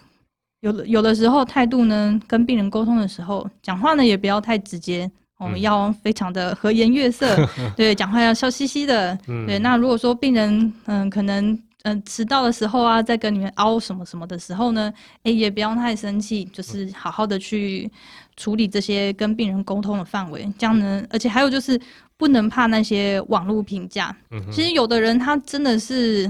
[0.60, 7.36] 有的有的时候态度呢，跟病人沟通的时候，讲话呢也不要太直接，我们要非常的和颜悦色，
[7.76, 9.16] 对，讲话要笑嘻嘻的，
[9.46, 11.58] 对，那如果说病人，嗯，可能。
[11.84, 17.88] 嗯，迟到的时候啊，在跟你们凹什么什么的时候呢，哎、欸，也不要太生气，就是好好的去
[18.36, 21.80] 处理这些跟病人沟通的范围，这样呢，而且还有就是
[22.16, 24.14] 不能怕那些网络评价。
[24.50, 26.28] 其实有的人他真的是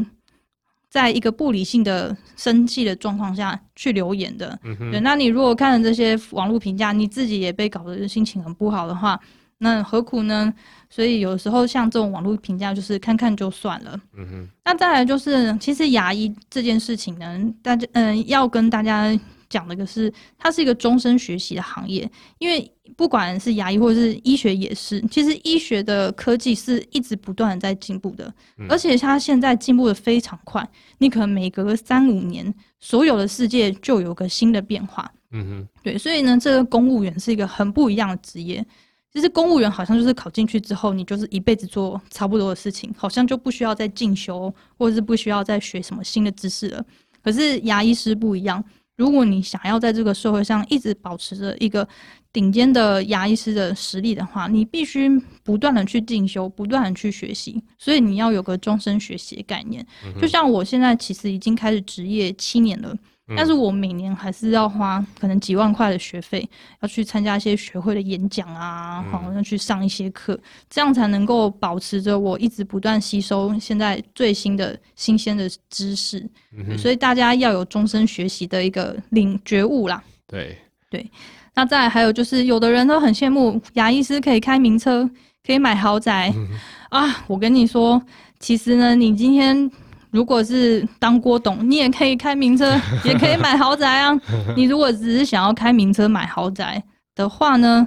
[0.90, 4.58] 在一个不理性的生气的状况下去留言的。
[4.64, 4.90] 嗯哼。
[4.90, 9.18] 对，那你如果看了这些网络评价，你自己也被搞得心情很不好的话，
[9.58, 10.52] 那何苦呢？
[10.88, 14.00] 所以有时候像这种网络评价，就是看看就算了。
[14.16, 14.48] 嗯哼。
[14.64, 19.18] 那再来就是，其实牙医这件事情呢，大家嗯、呃、要跟大家
[19.48, 30.68] 讲的一个是，它是一个终身学习的行业，因为不管是牙医或者是医学也是，其实医学的科技是一直不断的在进步的，嗯、而且它现在进步的非常快，
[30.98, 35.10] 你可能每隔三五年，所有的世界就有个新的变化。
[35.30, 38.64] 嗯哼，对，所以呢，这个公务员是一个很不一样的职业。
[39.10, 46.84] 其实公务员好像就是考进去之后，你就是一辈子做差不多的事情，好像就不需要再进修，或者是不需要再学什么新的知识了。
[47.22, 48.62] 可是牙医师不一样，
[48.98, 51.88] 如果你想要在这个社会上一直保持着一个
[52.32, 55.08] 顶尖的牙医师的实力的话，你必须
[55.42, 57.62] 不断的去进修，不断的去学习。
[57.78, 59.86] 所以你要有个终身学习的概念。
[60.20, 62.94] 就像我现在其实已经开始职业七年了。
[63.36, 66.48] 但是我每年还是要花可能几万块的学费，
[66.80, 70.38] 要去参加一些学会的演讲啊，好、嗯，要去上一些课，
[70.70, 76.26] 这样才能够保持着我一直不断吸收现在最新的新鲜的知识。
[76.56, 80.02] 嗯、所以大家要有终身学习的一个领觉悟啦。
[80.26, 80.56] 对
[80.88, 81.10] 对，
[81.54, 85.08] 那再还有就是，有的人都很羡慕牙医师可以开名车，
[85.46, 86.48] 可以买豪宅、嗯、
[86.88, 87.24] 啊。
[87.26, 88.02] 我跟你说，
[88.40, 89.70] 其实呢，你今天。
[90.10, 92.70] 如果是当郭董，你也可以开名车，
[93.04, 94.12] 也可以买豪宅啊。
[94.56, 96.82] 你如果只是想要开名车买豪宅
[97.14, 97.86] 的话呢，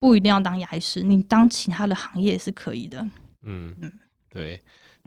[0.00, 3.00] 不一定要当牙医师，你当其他的行业也是可以的。
[3.44, 3.92] 嗯嗯，
[4.30, 4.60] 对。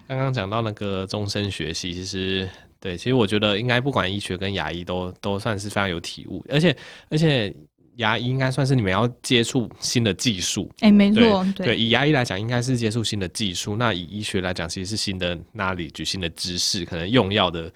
[0.08, 6.76] 刚刚讲到那个终身学习，其实对，其实我觉得应该不管医学跟牙医都都算是非常有体悟，而且
[7.10, 7.54] 而且。
[7.98, 13.76] 牙医应该算是你们要接触新的技术，哎、欸，没错，对，以牙医来讲，应该是接触新的技术。
[13.76, 17.72] 那以医学来讲，其实是新的 knowledge，新的知识，可能用药的。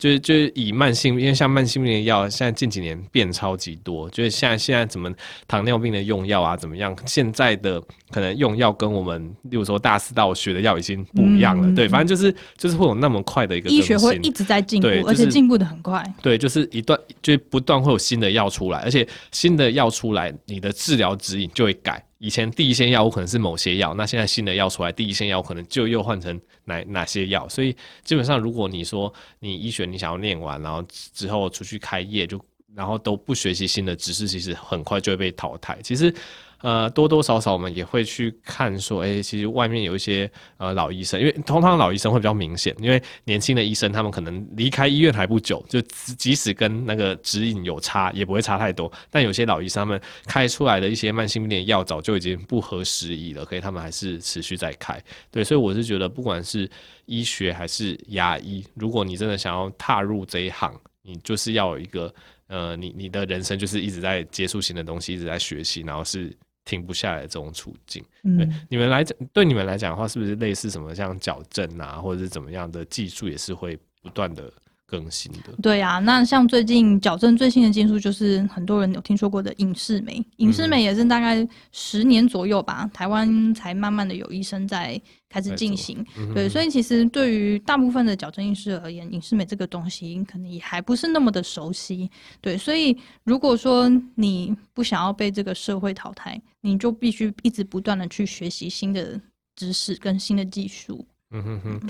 [0.00, 4.08] 就是就是以慢性，因为像慢性病的药，现在近几年变超级多。
[4.08, 5.12] 就是现在现在怎么
[5.46, 6.96] 糖尿病的用药啊，怎么样？
[7.04, 7.78] 现在的
[8.10, 11.66] 可能用药跟我们，例如说大四到学的药已经不一样了。
[11.66, 16.02] 嗯、对，反正就是就是会有那么快的一个医学会一直在进步，就是、而且进步的很快。
[16.22, 22.02] 对，就是一段就不断会有新的药出来，而且新的药出来，你的治疗指引就会改。
[22.20, 27.48] 以前第一线药物可能是某些药，那现在新的药出来，第一线药可能就又换成哪哪些药。
[27.48, 32.38] 所以基本上，如果你说你医学你想要念完，然后之后出去开业，就
[32.74, 35.78] 然后都不学习新的知识，其实很快就会被淘汰。
[35.82, 36.14] 其实。
[36.62, 45.80] 呃，多多少少我们也会去看说，哎、其实外面有一些呃老医生，因为通常老医生会比较明显，因为年轻的医生他们可能离开医院还不久，就
[46.18, 48.92] 即使跟那个指引有差，也不会差太多。
[49.08, 55.02] 但有些老医生他们开出来的一些慢性病的药早就已经不合时宜了，可以他们还是持续在开。
[55.30, 56.70] 对，所以我是觉得，不管是
[57.06, 62.14] 医学还是牙医，如果你真的想要踏入这一行，你就是要有一个
[62.50, 66.36] 呃，你你的人生就是一直在接触新的东西，一直在学习，然后是。
[66.66, 74.52] 停不下来的这种处境，对、嗯、你们来讲，对你们来讲的话，是不是类似什么像矫正啊，或者是怎么样的技术，也是会不断的
[74.90, 75.52] 更新的？
[75.62, 85.00] 对啊，那像最近矫正最新的技术，就是很多人有听说过的影视美，影视美也是大概十年左右吧，嗯、台湾才慢慢的有医生在。
[85.32, 92.10] 开始进行，嗯、对，所以其实对于大部分的矫正医师而言，影视美这个东西可能也还不是那么的熟悉，
[92.40, 99.20] 对，所以如果说你不想要被这个社会淘汰，你就必须一直不断的去学习新的
[99.54, 101.06] 知识跟新的技术。
[101.30, 101.80] 嗯哼哼，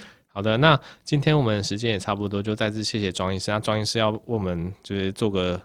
[0.40, 3.50] 好的，那今天我们时间也差不多，就再次谢谢庄医师。
[3.50, 5.60] 那庄医师要为我们就是做个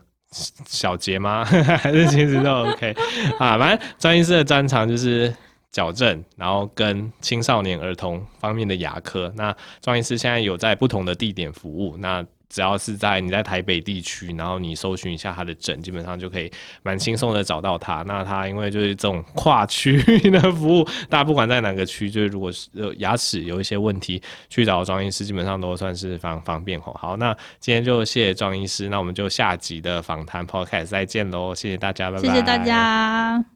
[0.67, 1.45] 小结吗？
[1.45, 2.93] 还是其实都 OK
[3.39, 3.57] 啊？
[3.57, 5.33] 反正庄医师的专长就是。
[5.71, 9.29] 矫正，然后跟青少年儿童方面的牙科。
[9.35, 11.97] 那庄医师现在有在不同的地点服务。
[11.97, 16.51] 那只要是在你在台北地区，然后你搜寻一下他的诊，基本上就可以
[16.83, 18.03] 蛮轻松的找到他。
[18.03, 26.93] 那他因为就是这种跨区的服务，大家不管在哪个区，就是如果是牙齿有一些问题，去找庄医师基本上都算是非常方便吼。
[26.93, 32.27] 好，那今天就谢谢庄医师，那我们就下集的访谈 podcast 再见喽，谢谢大家，拜拜。
[32.27, 33.54] 谢谢大家。